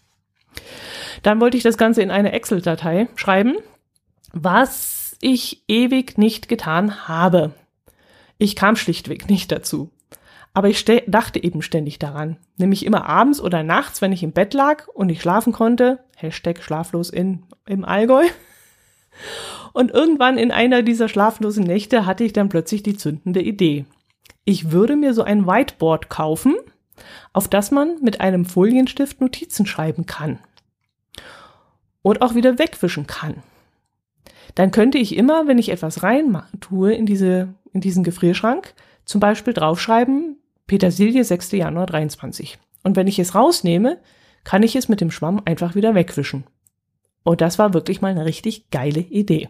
Dann 1.22 1.40
wollte 1.40 1.56
ich 1.56 1.62
das 1.62 1.78
Ganze 1.78 2.02
in 2.02 2.10
eine 2.10 2.32
Excel-Datei 2.32 3.08
schreiben, 3.14 3.56
was 4.32 5.16
ich 5.20 5.62
ewig 5.68 6.18
nicht 6.18 6.48
getan 6.48 7.08
habe. 7.08 7.52
Ich 8.38 8.56
kam 8.56 8.76
schlichtweg 8.76 9.28
nicht 9.28 9.52
dazu. 9.52 9.90
Aber 10.54 10.68
ich 10.68 10.84
dachte 10.84 11.42
eben 11.42 11.62
ständig 11.62 11.98
daran. 11.98 12.36
Nämlich 12.56 12.84
immer 12.84 13.06
abends 13.06 13.40
oder 13.40 13.62
nachts, 13.62 14.02
wenn 14.02 14.12
ich 14.12 14.22
im 14.22 14.32
Bett 14.32 14.54
lag 14.54 14.88
und 14.88 15.08
nicht 15.08 15.22
schlafen 15.22 15.52
konnte. 15.52 16.00
Hashtag 16.16 16.62
schlaflos 16.62 17.10
in, 17.10 17.44
im 17.66 17.84
Allgäu. 17.84 18.24
Und 19.72 19.90
irgendwann 19.90 20.38
in 20.38 20.50
einer 20.50 20.82
dieser 20.82 21.08
schlaflosen 21.08 21.64
Nächte 21.64 22.06
hatte 22.06 22.24
ich 22.24 22.32
dann 22.32 22.48
plötzlich 22.48 22.82
die 22.82 22.96
zündende 22.96 23.42
Idee. 23.42 23.84
Ich 24.44 24.70
würde 24.72 24.96
mir 24.96 25.14
so 25.14 25.22
ein 25.22 25.46
Whiteboard 25.46 26.08
kaufen, 26.08 26.56
auf 27.32 27.48
das 27.48 27.70
man 27.70 28.00
mit 28.02 28.20
einem 28.20 28.44
Folienstift 28.44 29.20
Notizen 29.20 29.66
schreiben 29.66 30.06
kann. 30.06 30.38
Und 32.02 32.22
auch 32.22 32.34
wieder 32.34 32.58
wegwischen 32.58 33.06
kann. 33.06 33.42
Dann 34.54 34.70
könnte 34.70 34.98
ich 34.98 35.16
immer, 35.16 35.46
wenn 35.46 35.58
ich 35.58 35.68
etwas 35.68 36.02
rein 36.02 36.42
tue 36.60 36.94
in 36.94 37.06
diese, 37.06 37.54
in 37.72 37.80
diesen 37.80 38.02
Gefrierschrank, 38.02 38.74
zum 39.08 39.20
Beispiel 39.20 39.54
draufschreiben, 39.54 40.36
Petersilie 40.66 41.24
6. 41.24 41.52
Januar 41.52 41.86
23. 41.86 42.58
Und 42.84 42.94
wenn 42.94 43.06
ich 43.06 43.18
es 43.18 43.34
rausnehme, 43.34 43.98
kann 44.44 44.62
ich 44.62 44.76
es 44.76 44.90
mit 44.90 45.00
dem 45.00 45.10
Schwamm 45.10 45.40
einfach 45.46 45.74
wieder 45.74 45.94
wegwischen. 45.94 46.44
Und 47.24 47.40
das 47.40 47.58
war 47.58 47.72
wirklich 47.72 48.02
mal 48.02 48.10
eine 48.10 48.26
richtig 48.26 48.70
geile 48.70 49.00
Idee. 49.00 49.48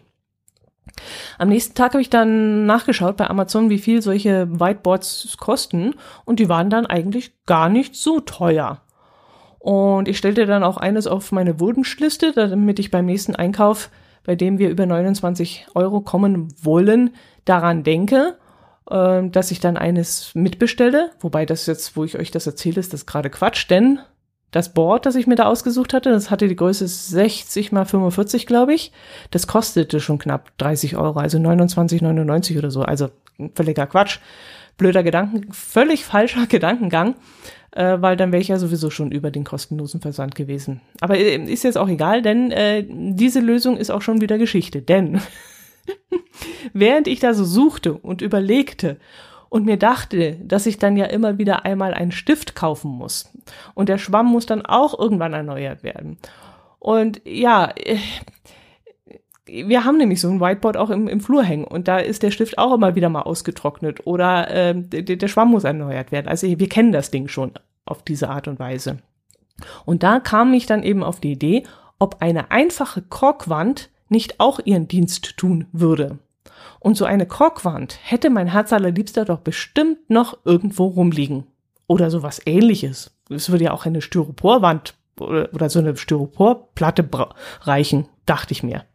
Am 1.37 1.49
nächsten 1.49 1.75
Tag 1.75 1.91
habe 1.91 2.01
ich 2.01 2.09
dann 2.09 2.65
nachgeschaut 2.65 3.17
bei 3.17 3.29
Amazon, 3.29 3.69
wie 3.69 3.79
viel 3.79 4.01
solche 4.01 4.47
Whiteboards 4.49 5.35
kosten 5.37 5.93
und 6.23 6.39
die 6.39 6.47
waren 6.47 6.69
dann 6.69 6.85
eigentlich 6.85 7.33
gar 7.45 7.67
nicht 7.67 7.95
so 7.95 8.21
teuer. 8.21 8.81
Und 9.59 10.07
ich 10.07 10.17
stellte 10.17 10.45
dann 10.45 10.63
auch 10.63 10.77
eines 10.77 11.05
auf 11.05 11.33
meine 11.33 11.59
Wunschliste, 11.59 12.31
damit 12.31 12.79
ich 12.79 12.91
beim 12.91 13.05
nächsten 13.05 13.35
Einkauf, 13.35 13.91
bei 14.23 14.35
dem 14.35 14.57
wir 14.57 14.69
über 14.69 14.85
29 14.85 15.67
Euro 15.75 15.99
kommen 15.99 16.47
wollen, 16.63 17.13
daran 17.43 17.83
denke 17.83 18.37
äh, 18.89 19.27
dass 19.29 19.51
ich 19.51 19.59
dann 19.59 19.77
eines 19.77 20.33
mitbestelle. 20.35 21.11
Wobei 21.19 21.45
das 21.45 21.65
jetzt, 21.65 21.95
wo 21.95 22.03
ich 22.03 22.17
euch 22.17 22.31
das 22.31 22.47
erzähle, 22.47 22.79
ist 22.79 22.93
das 22.93 23.05
gerade 23.05 23.29
Quatsch, 23.29 23.69
denn 23.69 23.99
das 24.51 24.73
Board, 24.73 25.05
das 25.05 25.15
ich 25.15 25.27
mir 25.27 25.35
da 25.35 25.45
ausgesucht 25.45 25.93
hatte, 25.93 26.09
das 26.09 26.31
hatte 26.31 26.47
die 26.47 26.55
Größe 26.55 26.87
60 26.87 27.71
mal 27.71 27.85
45, 27.85 28.47
glaube 28.47 28.73
ich. 28.73 28.91
Das 29.29 29.45
kostete 29.45 29.99
schon 29.99 30.17
knapp 30.17 30.57
30 30.57 30.97
Euro, 30.97 31.19
also 31.19 31.37
29,99 31.37 32.57
oder 32.57 32.71
so. 32.71 32.81
Also 32.81 33.09
völliger 33.53 33.85
Quatsch. 33.85 34.19
Blöder 34.77 35.03
Gedanken, 35.03 35.51
völlig 35.51 36.05
falscher 36.05 36.45
Gedankengang, 36.49 37.15
äh, 37.71 37.97
weil 37.99 38.15
dann 38.15 38.31
wäre 38.31 38.41
ich 38.41 38.47
ja 38.47 38.57
sowieso 38.57 38.89
schon 38.89 39.11
über 39.11 39.29
den 39.29 39.43
kostenlosen 39.43 40.01
Versand 40.01 40.35
gewesen. 40.35 40.81
Aber 41.01 41.17
äh, 41.17 41.35
ist 41.35 41.63
jetzt 41.63 41.77
auch 41.77 41.89
egal, 41.89 42.21
denn 42.21 42.49
äh, 42.51 42.85
diese 42.87 43.41
Lösung 43.41 43.77
ist 43.77 43.91
auch 43.91 44.01
schon 44.01 44.21
wieder 44.21 44.37
Geschichte. 44.37 44.81
Denn 44.81 45.21
während 46.73 47.07
ich 47.07 47.19
da 47.19 47.33
so 47.33 47.43
suchte 47.43 47.93
und 47.93 48.21
überlegte 48.21 48.97
und 49.49 49.65
mir 49.65 49.77
dachte, 49.77 50.37
dass 50.43 50.65
ich 50.65 50.77
dann 50.77 50.95
ja 50.95 51.05
immer 51.05 51.37
wieder 51.37 51.65
einmal 51.65 51.93
einen 51.93 52.11
Stift 52.11 52.55
kaufen 52.55 52.91
muss. 52.91 53.31
Und 53.73 53.89
der 53.89 53.97
Schwamm 53.97 54.27
muss 54.27 54.45
dann 54.45 54.65
auch 54.65 54.97
irgendwann 54.97 55.33
erneuert 55.33 55.83
werden. 55.83 56.17
Und 56.77 57.21
ja, 57.25 57.71
äh, 57.75 57.97
wir 59.45 59.83
haben 59.83 59.97
nämlich 59.97 60.21
so 60.21 60.29
ein 60.29 60.39
Whiteboard 60.39 60.77
auch 60.77 60.89
im, 60.89 61.07
im 61.07 61.21
Flur 61.21 61.43
hängen 61.43 61.65
und 61.65 61.87
da 61.87 61.97
ist 61.97 62.23
der 62.23 62.31
Stift 62.31 62.57
auch 62.57 62.73
immer 62.73 62.95
wieder 62.95 63.09
mal 63.09 63.23
ausgetrocknet 63.23 64.05
oder 64.05 64.49
äh, 64.49 64.75
der, 64.75 65.15
der 65.15 65.27
Schwamm 65.27 65.49
muss 65.49 65.63
erneuert 65.63 66.11
werden. 66.11 66.27
Also 66.27 66.47
wir 66.47 66.69
kennen 66.69 66.91
das 66.91 67.11
Ding 67.11 67.27
schon 67.27 67.51
auf 67.85 68.03
diese 68.03 68.29
Art 68.29 68.47
und 68.47 68.59
Weise. 68.59 68.99
Und 69.85 70.03
da 70.03 70.19
kam 70.19 70.53
ich 70.53 70.67
dann 70.67 70.83
eben 70.83 71.03
auf 71.03 71.19
die 71.19 71.31
Idee, 71.31 71.63
ob 71.97 72.21
eine 72.21 72.51
einfache 72.51 73.01
Korkwand 73.01 73.89
nicht 74.07 74.39
auch 74.39 74.59
ihren 74.63 74.87
Dienst 74.87 75.37
tun 75.37 75.65
würde. 75.71 76.19
Und 76.79 76.95
so 76.95 77.05
eine 77.05 77.25
Korkwand 77.25 77.99
hätte 78.03 78.29
mein 78.29 78.47
Herz 78.47 78.73
allerliebster 78.73 79.25
doch 79.25 79.39
bestimmt 79.39 80.09
noch 80.09 80.37
irgendwo 80.45 80.85
rumliegen. 80.87 81.47
Oder 81.87 82.11
sowas 82.11 82.41
ähnliches. 82.45 83.11
Es 83.29 83.49
würde 83.49 83.65
ja 83.65 83.71
auch 83.73 83.85
eine 83.85 84.01
Styroporwand 84.01 84.93
oder, 85.19 85.49
oder 85.53 85.69
so 85.69 85.79
eine 85.79 85.95
Styroporplatte 85.95 87.07
reichen, 87.61 88.07
dachte 88.25 88.53
ich 88.53 88.63
mir. 88.63 88.85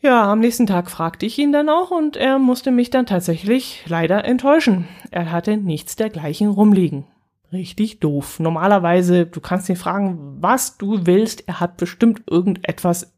Ja, 0.00 0.30
am 0.30 0.38
nächsten 0.38 0.66
Tag 0.66 0.90
fragte 0.90 1.26
ich 1.26 1.38
ihn 1.38 1.50
dann 1.50 1.68
auch 1.68 1.90
und 1.90 2.16
er 2.16 2.38
musste 2.38 2.70
mich 2.70 2.90
dann 2.90 3.06
tatsächlich 3.06 3.82
leider 3.86 4.24
enttäuschen. 4.24 4.86
Er 5.10 5.32
hatte 5.32 5.56
nichts 5.56 5.96
dergleichen 5.96 6.48
rumliegen. 6.48 7.04
Richtig 7.52 7.98
doof. 7.98 8.38
Normalerweise, 8.38 9.26
du 9.26 9.40
kannst 9.40 9.68
ihn 9.68 9.76
fragen, 9.76 10.36
was 10.40 10.76
du 10.76 11.06
willst, 11.06 11.48
er 11.48 11.60
hat 11.60 11.78
bestimmt 11.78 12.22
irgendetwas 12.30 13.12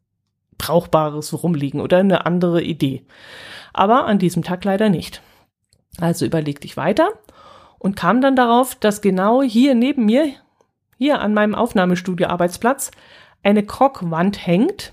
Brauchbares 0.61 1.42
rumliegen 1.42 1.81
oder 1.81 1.99
eine 1.99 2.27
andere 2.27 2.62
Idee. 2.62 3.03
Aber 3.73 4.05
an 4.05 4.18
diesem 4.18 4.42
Tag 4.42 4.62
leider 4.64 4.90
nicht. 4.90 5.23
Also 5.99 6.27
überlegte 6.27 6.66
ich 6.66 6.77
weiter 6.77 7.09
und 7.79 7.96
kam 7.96 8.20
dann 8.20 8.37
darauf, 8.37 8.75
dass 8.75 9.01
genau 9.01 9.42
hier 9.42 9.75
neben 9.75 10.05
mir, 10.05 10.35
hier 10.99 11.20
an 11.23 11.33
meinem 11.33 11.55
Aufnahmestudio-Arbeitsplatz, 11.55 12.90
eine 13.42 13.64
Krockwand 13.64 14.46
hängt, 14.46 14.92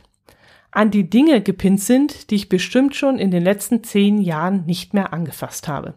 an 0.71 0.89
die 0.89 1.09
Dinge 1.09 1.41
gepinnt 1.41 1.81
sind, 1.81 2.31
die 2.31 2.35
ich 2.35 2.49
bestimmt 2.49 2.95
schon 2.95 3.19
in 3.19 3.29
den 3.29 3.43
letzten 3.43 3.83
zehn 3.83 4.21
Jahren 4.21 4.65
nicht 4.65 4.93
mehr 4.93 5.11
angefasst 5.11 5.67
habe. 5.67 5.95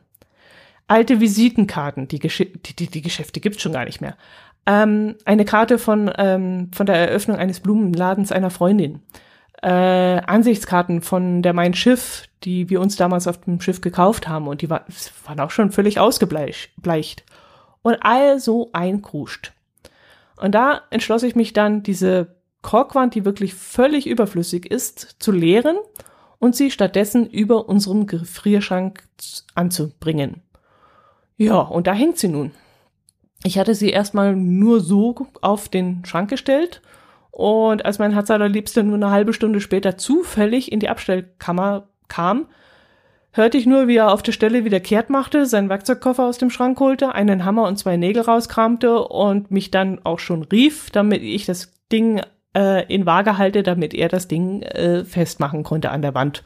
Alte 0.89 1.21
Visitenkarten, 1.21 2.09
die, 2.09 2.19
Gesch 2.19 2.39
die, 2.39 2.75
die, 2.75 2.89
die 2.89 3.03
Geschäfte 3.03 3.39
gibt's 3.39 3.63
schon 3.63 3.73
gar 3.73 3.85
nicht 3.85 4.01
mehr. 4.01 4.17
Ähm, 4.67 5.15
eine 5.25 5.45
Karte 5.45 5.79
von, 5.79 6.11
ähm, 6.19 6.71
von 6.75 6.87
der 6.87 6.97
Eröffnung 6.97 7.37
eines 7.37 7.61
Blumenladens 7.61 8.33
einer 8.33 8.51
Freundin 8.51 9.01
äh, 9.63 9.69
Ansichtskarten 9.69 11.03
von 11.03 11.43
der 11.43 11.53
Mein 11.53 11.75
Schiff, 11.75 12.25
die 12.45 12.71
wir 12.71 12.81
uns 12.81 12.97
damals 12.97 13.27
auf 13.27 13.41
dem 13.43 13.61
Schiff 13.61 13.81
gekauft 13.81 14.29
haben 14.29 14.49
und 14.49 14.63
die 14.63 14.71
war, 14.71 14.85
waren 15.25 15.41
auch 15.41 15.51
schon 15.51 15.71
völlig 15.71 15.99
ausgebleicht. 15.99 17.25
Und 17.83 17.99
all 18.03 18.41
so 18.41 18.71
einkruscht. 18.73 19.53
Und 20.37 20.55
da 20.55 20.83
entschloss 20.91 21.23
ich 21.23 21.35
mich 21.35 21.53
dann, 21.53 21.83
diese 21.83 22.37
Korkwand, 22.63 23.15
die 23.15 23.25
wirklich 23.25 23.55
völlig 23.55 24.07
überflüssig 24.07 24.71
ist, 24.71 25.17
zu 25.19 25.33
leeren 25.33 25.77
und 26.39 26.57
sie 26.57 26.71
stattdessen 26.71 27.27
über 27.27 27.69
unserem 27.69 28.07
Gefrierschrank 28.07 29.03
anzubringen. 29.55 30.43
Ja, 31.37 31.61
und 31.61 31.87
da 31.87 31.95
hängt 31.95 32.19
sie 32.19 32.29
nun. 32.29 32.53
Ich 33.45 33.59
hatte 33.59 33.75
sie 33.75 33.91
erstmal 33.91 34.37
nur 34.37 34.81
so 34.81 35.15
auf 35.41 35.69
den 35.69 36.05
Schrank 36.05 36.29
gestellt 36.29 36.83
und 37.31 37.85
als 37.85 37.99
mein 37.99 38.13
Herz 38.13 38.31
allerliebster 38.31 38.83
nur 38.83 38.97
eine 38.97 39.11
halbe 39.11 39.33
Stunde 39.33 39.61
später 39.61 39.97
zufällig 39.97 40.73
in 40.73 40.81
die 40.81 40.89
Abstellkammer 40.89 41.89
kam, 42.09 42.47
hörte 43.33 43.57
ich 43.57 43.67
nur, 43.67 43.89
wie 43.89 43.97
er 43.97 44.13
auf 44.13 44.23
der 44.23 44.33
Stelle 44.33 44.65
wieder 44.65 44.81
kehrt 44.81 45.11
machte, 45.11 45.47
seinen 45.47 45.69
Werkzeugkoffer 45.69 46.25
aus 46.25 46.39
dem 46.39 46.51
Schrank 46.51 46.79
holte, 46.81 47.15
einen 47.15 47.45
Hammer 47.45 47.65
und 47.65 47.79
zwei 47.79 47.97
Nägel 47.97 48.23
rauskramte 48.23 49.05
und 49.05 49.51
mich 49.51 49.71
dann 49.71 50.01
auch 50.05 50.19
schon 50.19 50.43
rief, 50.43 50.91
damit 50.91 51.23
ich 51.23 51.47
das 51.47 51.73
Ding 51.93 52.21
äh, 52.57 52.85
in 52.93 53.07
Waage 53.07 53.39
halte, 53.39 53.63
damit 53.63 53.95
er 53.95 54.09
das 54.09 54.29
Ding 54.29 54.63
äh, 54.63 55.05
festmachen 55.05 55.63
konnte 55.63 55.91
an 55.91 56.03
der 56.03 56.15
Wand. 56.15 56.43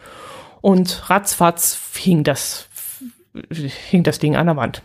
Und 0.60 1.10
ratzfatz 1.10 1.78
hing 1.96 2.24
das, 2.24 2.68
hing 3.90 4.02
das 4.02 4.18
Ding 4.18 4.36
an 4.36 4.46
der 4.46 4.56
Wand. 4.56 4.82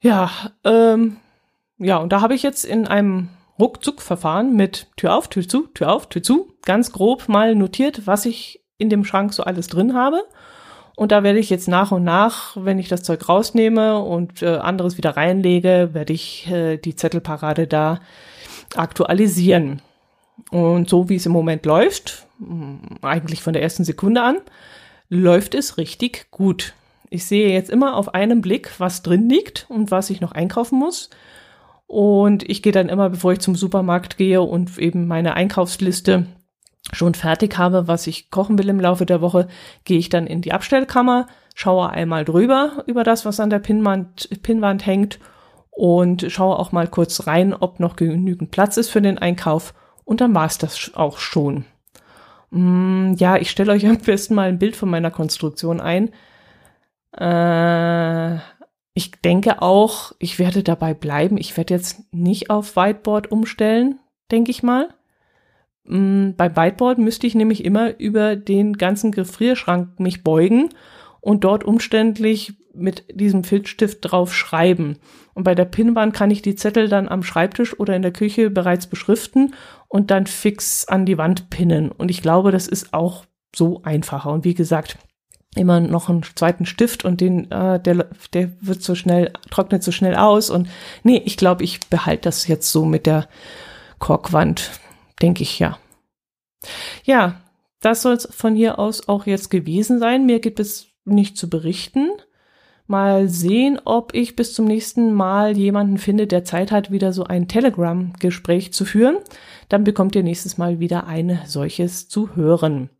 Ja, 0.00 0.30
ähm, 0.64 1.18
ja, 1.78 1.98
und 1.98 2.12
da 2.12 2.20
habe 2.20 2.34
ich 2.34 2.42
jetzt 2.42 2.64
in 2.64 2.86
einem 2.86 3.28
Ruckzuck-Verfahren 3.62 4.56
mit 4.56 4.88
Tür 4.96 5.14
auf, 5.14 5.28
Tür 5.28 5.48
zu, 5.48 5.68
Tür 5.68 5.92
auf, 5.92 6.08
Tür 6.08 6.22
zu, 6.22 6.52
ganz 6.64 6.90
grob 6.90 7.28
mal 7.28 7.54
notiert, 7.54 8.06
was 8.06 8.26
ich 8.26 8.60
in 8.76 8.90
dem 8.90 9.04
Schrank 9.04 9.32
so 9.32 9.44
alles 9.44 9.68
drin 9.68 9.94
habe. 9.94 10.24
Und 10.96 11.12
da 11.12 11.22
werde 11.22 11.38
ich 11.38 11.48
jetzt 11.48 11.68
nach 11.68 11.92
und 11.92 12.04
nach, 12.04 12.56
wenn 12.56 12.78
ich 12.78 12.88
das 12.88 13.02
Zeug 13.02 13.28
rausnehme 13.28 14.02
und 14.02 14.42
äh, 14.42 14.56
anderes 14.56 14.98
wieder 14.98 15.16
reinlege, 15.16 15.90
werde 15.92 16.12
ich 16.12 16.50
äh, 16.50 16.76
die 16.76 16.96
Zettelparade 16.96 17.66
da 17.66 18.00
aktualisieren. 18.76 19.80
Und 20.50 20.90
so 20.90 21.08
wie 21.08 21.16
es 21.16 21.26
im 21.26 21.32
Moment 21.32 21.64
läuft, 21.64 22.26
mm, 22.38 22.76
eigentlich 23.02 23.42
von 23.42 23.52
der 23.52 23.62
ersten 23.62 23.84
Sekunde 23.84 24.22
an, 24.22 24.38
läuft 25.08 25.54
es 25.54 25.78
richtig 25.78 26.26
gut. 26.30 26.74
Ich 27.10 27.26
sehe 27.26 27.52
jetzt 27.52 27.70
immer 27.70 27.96
auf 27.96 28.14
einen 28.14 28.40
Blick, 28.40 28.72
was 28.78 29.02
drin 29.02 29.28
liegt 29.28 29.66
und 29.68 29.90
was 29.90 30.10
ich 30.10 30.20
noch 30.20 30.32
einkaufen 30.32 30.78
muss. 30.78 31.10
Und 31.92 32.48
ich 32.48 32.62
gehe 32.62 32.72
dann 32.72 32.88
immer, 32.88 33.10
bevor 33.10 33.34
ich 33.34 33.40
zum 33.40 33.54
Supermarkt 33.54 34.16
gehe 34.16 34.40
und 34.40 34.78
eben 34.78 35.06
meine 35.06 35.34
Einkaufsliste 35.34 36.24
schon 36.90 37.12
fertig 37.12 37.58
habe, 37.58 37.86
was 37.86 38.06
ich 38.06 38.30
kochen 38.30 38.58
will 38.58 38.70
im 38.70 38.80
Laufe 38.80 39.04
der 39.04 39.20
Woche, 39.20 39.46
gehe 39.84 39.98
ich 39.98 40.08
dann 40.08 40.26
in 40.26 40.40
die 40.40 40.54
Abstellkammer, 40.54 41.26
schaue 41.54 41.90
einmal 41.90 42.24
drüber 42.24 42.82
über 42.86 43.04
das, 43.04 43.26
was 43.26 43.40
an 43.40 43.50
der 43.50 43.58
Pinnwand, 43.58 44.42
Pinnwand 44.42 44.86
hängt 44.86 45.18
und 45.70 46.24
schaue 46.32 46.58
auch 46.58 46.72
mal 46.72 46.88
kurz 46.88 47.26
rein, 47.26 47.52
ob 47.52 47.78
noch 47.78 47.96
genügend 47.96 48.50
Platz 48.50 48.78
ist 48.78 48.88
für 48.88 49.02
den 49.02 49.18
Einkauf 49.18 49.74
und 50.06 50.22
dann 50.22 50.34
war 50.34 50.46
es 50.46 50.56
das 50.56 50.92
auch 50.94 51.18
schon. 51.18 51.66
Mm, 52.48 53.12
ja, 53.18 53.36
ich 53.36 53.50
stelle 53.50 53.70
euch 53.70 53.86
am 53.86 53.98
besten 53.98 54.34
mal 54.34 54.48
ein 54.48 54.58
Bild 54.58 54.76
von 54.76 54.88
meiner 54.88 55.10
Konstruktion 55.10 55.78
ein. 55.78 56.08
Äh, 57.14 58.38
ich 58.94 59.12
denke 59.12 59.62
auch, 59.62 60.12
ich 60.18 60.38
werde 60.38 60.62
dabei 60.62 60.94
bleiben. 60.94 61.38
Ich 61.38 61.56
werde 61.56 61.74
jetzt 61.74 62.12
nicht 62.12 62.50
auf 62.50 62.76
Whiteboard 62.76 63.30
umstellen, 63.30 63.98
denke 64.30 64.50
ich 64.50 64.62
mal. 64.62 64.88
Mm, 65.84 66.32
bei 66.36 66.54
Whiteboard 66.54 66.98
müsste 66.98 67.26
ich 67.26 67.34
nämlich 67.34 67.64
immer 67.64 67.98
über 67.98 68.36
den 68.36 68.74
ganzen 68.74 69.10
Gefrierschrank 69.10 69.98
mich 69.98 70.22
beugen 70.22 70.68
und 71.20 71.44
dort 71.44 71.64
umständlich 71.64 72.54
mit 72.74 73.04
diesem 73.12 73.44
Filzstift 73.44 73.98
drauf 74.02 74.34
schreiben. 74.34 74.98
Und 75.34 75.44
bei 75.44 75.54
der 75.54 75.64
Pinnwand 75.64 76.14
kann 76.14 76.30
ich 76.30 76.42
die 76.42 76.54
Zettel 76.54 76.88
dann 76.88 77.08
am 77.08 77.22
Schreibtisch 77.22 77.78
oder 77.78 77.96
in 77.96 78.02
der 78.02 78.12
Küche 78.12 78.50
bereits 78.50 78.86
beschriften 78.86 79.54
und 79.88 80.10
dann 80.10 80.26
fix 80.26 80.86
an 80.86 81.06
die 81.06 81.18
Wand 81.18 81.50
pinnen. 81.50 81.90
Und 81.90 82.10
ich 82.10 82.22
glaube, 82.22 82.50
das 82.50 82.68
ist 82.68 82.92
auch 82.92 83.24
so 83.54 83.82
einfacher. 83.82 84.32
Und 84.32 84.44
wie 84.44 84.54
gesagt, 84.54 84.98
immer 85.54 85.80
noch 85.80 86.08
einen 86.08 86.22
zweiten 86.22 86.66
Stift 86.66 87.04
und 87.04 87.20
den, 87.20 87.50
äh, 87.50 87.80
der, 87.80 88.08
der 88.32 88.52
wird 88.60 88.82
so 88.82 88.94
schnell, 88.94 89.32
trocknet 89.50 89.82
so 89.82 89.92
schnell 89.92 90.14
aus. 90.14 90.50
Und 90.50 90.68
nee, 91.02 91.20
ich 91.24 91.36
glaube, 91.36 91.64
ich 91.64 91.80
behalte 91.88 92.22
das 92.22 92.46
jetzt 92.46 92.72
so 92.72 92.84
mit 92.84 93.06
der 93.06 93.28
Korkwand, 93.98 94.70
denke 95.20 95.42
ich 95.42 95.58
ja. 95.58 95.78
Ja, 97.04 97.40
das 97.80 98.02
soll 98.02 98.14
es 98.14 98.28
von 98.30 98.54
hier 98.54 98.78
aus 98.78 99.08
auch 99.08 99.26
jetzt 99.26 99.50
gewesen 99.50 99.98
sein. 99.98 100.24
Mir 100.24 100.40
gibt 100.40 100.60
es 100.60 100.88
nicht 101.04 101.36
zu 101.36 101.50
berichten. 101.50 102.10
Mal 102.86 103.28
sehen, 103.28 103.80
ob 103.84 104.14
ich 104.14 104.36
bis 104.36 104.54
zum 104.54 104.66
nächsten 104.66 105.12
Mal 105.12 105.56
jemanden 105.56 105.98
finde, 105.98 106.26
der 106.26 106.44
Zeit 106.44 106.72
hat, 106.72 106.90
wieder 106.90 107.12
so 107.12 107.24
ein 107.24 107.48
Telegram-Gespräch 107.48 108.72
zu 108.72 108.84
führen. 108.84 109.16
Dann 109.68 109.84
bekommt 109.84 110.14
ihr 110.14 110.22
nächstes 110.22 110.58
Mal 110.58 110.78
wieder 110.78 111.06
ein 111.06 111.40
solches 111.46 112.08
zu 112.08 112.34
hören. 112.36 112.90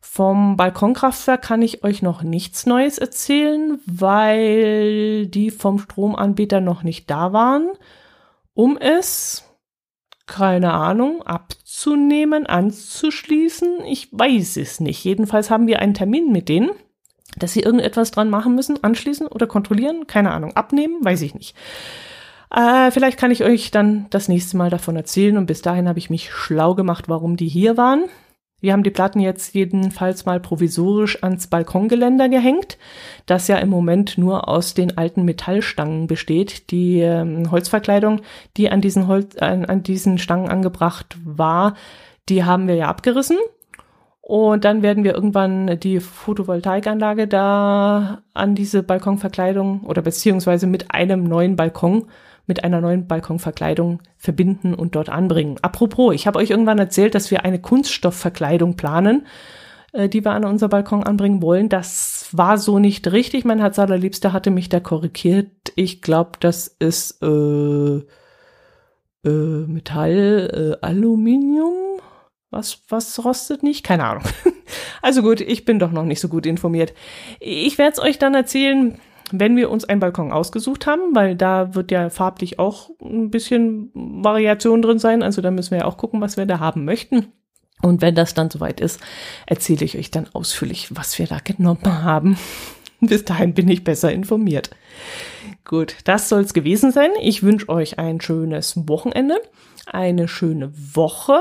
Vom 0.00 0.56
Balkonkraftwerk 0.56 1.42
kann 1.42 1.62
ich 1.62 1.84
euch 1.84 2.02
noch 2.02 2.22
nichts 2.22 2.66
Neues 2.66 2.98
erzählen, 2.98 3.80
weil 3.86 5.26
die 5.26 5.50
vom 5.50 5.78
Stromanbieter 5.78 6.60
noch 6.60 6.82
nicht 6.82 7.10
da 7.10 7.32
waren, 7.32 7.68
um 8.54 8.76
es, 8.78 9.44
keine 10.26 10.72
Ahnung, 10.72 11.22
abzunehmen, 11.22 12.46
anzuschließen. 12.46 13.84
Ich 13.86 14.08
weiß 14.12 14.56
es 14.56 14.80
nicht. 14.80 15.04
Jedenfalls 15.04 15.50
haben 15.50 15.66
wir 15.66 15.80
einen 15.80 15.94
Termin 15.94 16.32
mit 16.32 16.48
denen 16.48 16.70
dass 17.36 17.52
sie 17.52 17.60
irgendetwas 17.60 18.10
dran 18.10 18.30
machen 18.30 18.54
müssen, 18.54 18.82
anschließen 18.82 19.26
oder 19.26 19.46
kontrollieren, 19.46 20.06
keine 20.06 20.32
Ahnung, 20.32 20.56
abnehmen, 20.56 21.04
weiß 21.04 21.22
ich 21.22 21.34
nicht. 21.34 21.56
Äh, 22.50 22.90
vielleicht 22.90 23.18
kann 23.18 23.30
ich 23.30 23.44
euch 23.44 23.70
dann 23.70 24.06
das 24.10 24.28
nächste 24.28 24.56
Mal 24.56 24.70
davon 24.70 24.96
erzählen 24.96 25.36
und 25.36 25.46
bis 25.46 25.62
dahin 25.62 25.88
habe 25.88 25.98
ich 25.98 26.10
mich 26.10 26.30
schlau 26.30 26.74
gemacht, 26.74 27.08
warum 27.08 27.36
die 27.36 27.48
hier 27.48 27.76
waren. 27.76 28.04
Wir 28.60 28.72
haben 28.72 28.82
die 28.82 28.90
Platten 28.90 29.20
jetzt 29.20 29.54
jedenfalls 29.54 30.26
mal 30.26 30.40
provisorisch 30.40 31.22
ans 31.22 31.46
Balkongeländer 31.46 32.28
gehängt, 32.28 32.76
das 33.26 33.46
ja 33.46 33.56
im 33.58 33.68
Moment 33.68 34.18
nur 34.18 34.48
aus 34.48 34.74
den 34.74 34.98
alten 34.98 35.24
Metallstangen 35.24 36.08
besteht. 36.08 36.70
Die 36.72 37.00
ähm, 37.00 37.50
Holzverkleidung, 37.52 38.20
die 38.56 38.70
an 38.70 38.80
diesen, 38.80 39.06
Holz, 39.06 39.36
an, 39.36 39.64
an 39.64 39.84
diesen 39.84 40.18
Stangen 40.18 40.48
angebracht 40.48 41.16
war, 41.24 41.74
die 42.28 42.44
haben 42.44 42.66
wir 42.66 42.74
ja 42.74 42.88
abgerissen. 42.88 43.38
Und 44.20 44.64
dann 44.64 44.82
werden 44.82 45.04
wir 45.04 45.14
irgendwann 45.14 45.78
die 45.80 46.00
Photovoltaikanlage 46.00 47.28
da 47.28 48.22
an 48.34 48.54
diese 48.54 48.82
Balkonverkleidung 48.82 49.84
oder 49.84 50.02
beziehungsweise 50.02 50.66
mit 50.66 50.90
einem 50.90 51.24
neuen 51.24 51.56
Balkon 51.56 52.08
mit 52.48 52.64
einer 52.64 52.80
neuen 52.80 53.06
Balkonverkleidung 53.06 54.00
verbinden 54.16 54.74
und 54.74 54.96
dort 54.96 55.08
anbringen. 55.08 55.58
Apropos, 55.62 56.14
ich 56.14 56.26
habe 56.26 56.38
euch 56.38 56.50
irgendwann 56.50 56.78
erzählt, 56.78 57.14
dass 57.14 57.30
wir 57.30 57.44
eine 57.44 57.60
Kunststoffverkleidung 57.60 58.76
planen, 58.76 59.26
äh, 59.92 60.08
die 60.08 60.24
wir 60.24 60.32
an 60.32 60.44
unser 60.44 60.68
Balkon 60.68 61.04
anbringen 61.04 61.42
wollen. 61.42 61.68
Das 61.68 62.28
war 62.32 62.58
so 62.58 62.78
nicht 62.78 63.12
richtig. 63.12 63.44
Mein 63.44 63.60
Herz 63.60 63.78
allerliebster 63.78 64.32
hatte 64.32 64.50
mich 64.50 64.68
da 64.68 64.80
korrigiert. 64.80 65.50
Ich 65.76 66.02
glaube, 66.02 66.32
das 66.40 66.66
ist 66.66 67.22
äh, 67.22 67.98
äh, 69.24 69.66
Metall, 69.66 70.76
äh, 70.82 70.84
Aluminium. 70.84 72.00
Was, 72.50 72.82
was 72.88 73.22
rostet 73.24 73.62
nicht? 73.62 73.84
Keine 73.84 74.04
Ahnung. 74.04 74.24
Also 75.00 75.22
gut, 75.22 75.40
ich 75.40 75.64
bin 75.64 75.78
doch 75.78 75.92
noch 75.92 76.04
nicht 76.04 76.20
so 76.20 76.28
gut 76.28 76.44
informiert. 76.44 76.92
Ich 77.40 77.78
werde 77.78 77.92
es 77.92 77.98
euch 78.00 78.18
dann 78.18 78.34
erzählen, 78.34 78.98
wenn 79.30 79.56
wir 79.56 79.70
uns 79.70 79.84
einen 79.84 80.00
Balkon 80.00 80.32
ausgesucht 80.32 80.86
haben, 80.86 81.14
weil 81.14 81.36
da 81.36 81.74
wird 81.74 81.90
ja 81.90 82.10
farblich 82.10 82.58
auch 82.58 82.90
ein 83.02 83.30
bisschen 83.30 83.90
Variation 83.94 84.82
drin 84.82 84.98
sein, 84.98 85.22
also 85.22 85.42
da 85.42 85.50
müssen 85.50 85.72
wir 85.72 85.78
ja 85.78 85.84
auch 85.84 85.96
gucken, 85.96 86.20
was 86.20 86.36
wir 86.36 86.46
da 86.46 86.60
haben 86.60 86.84
möchten. 86.84 87.32
Und 87.82 88.02
wenn 88.02 88.14
das 88.14 88.34
dann 88.34 88.50
soweit 88.50 88.80
ist, 88.80 89.00
erzähle 89.46 89.84
ich 89.84 89.96
euch 89.96 90.10
dann 90.10 90.28
ausführlich, 90.32 90.88
was 90.96 91.18
wir 91.18 91.26
da 91.26 91.38
genommen 91.38 92.02
haben. 92.02 92.36
Bis 93.00 93.24
dahin 93.24 93.54
bin 93.54 93.68
ich 93.68 93.84
besser 93.84 94.12
informiert. 94.12 94.70
Gut, 95.64 95.96
das 96.04 96.28
soll 96.28 96.40
es 96.40 96.54
gewesen 96.54 96.90
sein. 96.90 97.10
Ich 97.22 97.42
wünsche 97.42 97.68
euch 97.68 97.98
ein 97.98 98.20
schönes 98.20 98.88
Wochenende, 98.88 99.40
eine 99.86 100.26
schöne 100.26 100.72
Woche. 100.74 101.40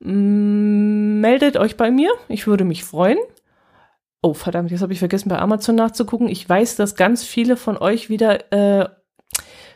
Meldet 0.00 1.56
euch 1.56 1.76
bei 1.76 1.90
mir, 1.90 2.10
ich 2.28 2.46
würde 2.46 2.64
mich 2.64 2.82
freuen. 2.82 3.18
Oh, 4.20 4.34
verdammt, 4.34 4.70
jetzt 4.70 4.82
habe 4.82 4.92
ich 4.92 4.98
vergessen, 4.98 5.28
bei 5.28 5.38
Amazon 5.38 5.76
nachzugucken. 5.76 6.28
Ich 6.28 6.48
weiß, 6.48 6.76
dass 6.76 6.96
ganz 6.96 7.24
viele 7.24 7.56
von 7.56 7.76
euch 7.76 8.10
wieder 8.10 8.52
äh, 8.52 8.88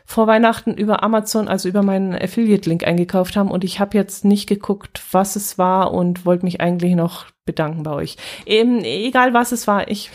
vor 0.05 0.27
Weihnachten 0.27 0.73
über 0.73 1.01
Amazon, 1.01 1.47
also 1.47 1.69
über 1.69 1.81
meinen 1.81 2.13
Affiliate-Link 2.13 2.85
eingekauft 2.85 3.37
haben 3.37 3.49
und 3.49 3.63
ich 3.63 3.79
habe 3.79 3.97
jetzt 3.97 4.25
nicht 4.25 4.47
geguckt, 4.47 5.01
was 5.11 5.37
es 5.37 5.57
war 5.57 5.93
und 5.93 6.25
wollte 6.25 6.45
mich 6.45 6.59
eigentlich 6.59 6.95
noch 6.95 7.27
bedanken 7.45 7.83
bei 7.83 7.91
euch. 7.91 8.17
Eben, 8.45 8.83
egal 8.83 9.33
was 9.33 9.53
es 9.53 9.65
war, 9.65 9.89
ich 9.89 10.11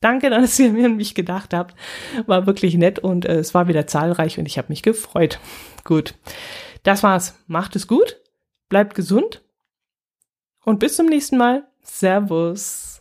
danke, 0.00 0.28
dass 0.30 0.58
ihr 0.58 0.72
mir 0.72 0.86
an 0.86 0.96
mich 0.96 1.14
gedacht 1.14 1.54
habt. 1.54 1.74
War 2.26 2.46
wirklich 2.46 2.74
nett 2.74 2.98
und 2.98 3.24
äh, 3.24 3.38
es 3.38 3.54
war 3.54 3.66
wieder 3.66 3.86
zahlreich 3.86 4.38
und 4.38 4.46
ich 4.46 4.58
habe 4.58 4.68
mich 4.68 4.82
gefreut. 4.82 5.38
Gut, 5.84 6.14
das 6.82 7.02
war's. 7.02 7.38
Macht 7.46 7.76
es 7.76 7.86
gut, 7.86 8.18
bleibt 8.68 8.94
gesund 8.94 9.42
und 10.64 10.80
bis 10.80 10.96
zum 10.96 11.06
nächsten 11.06 11.38
Mal. 11.38 11.66
Servus. 11.82 12.99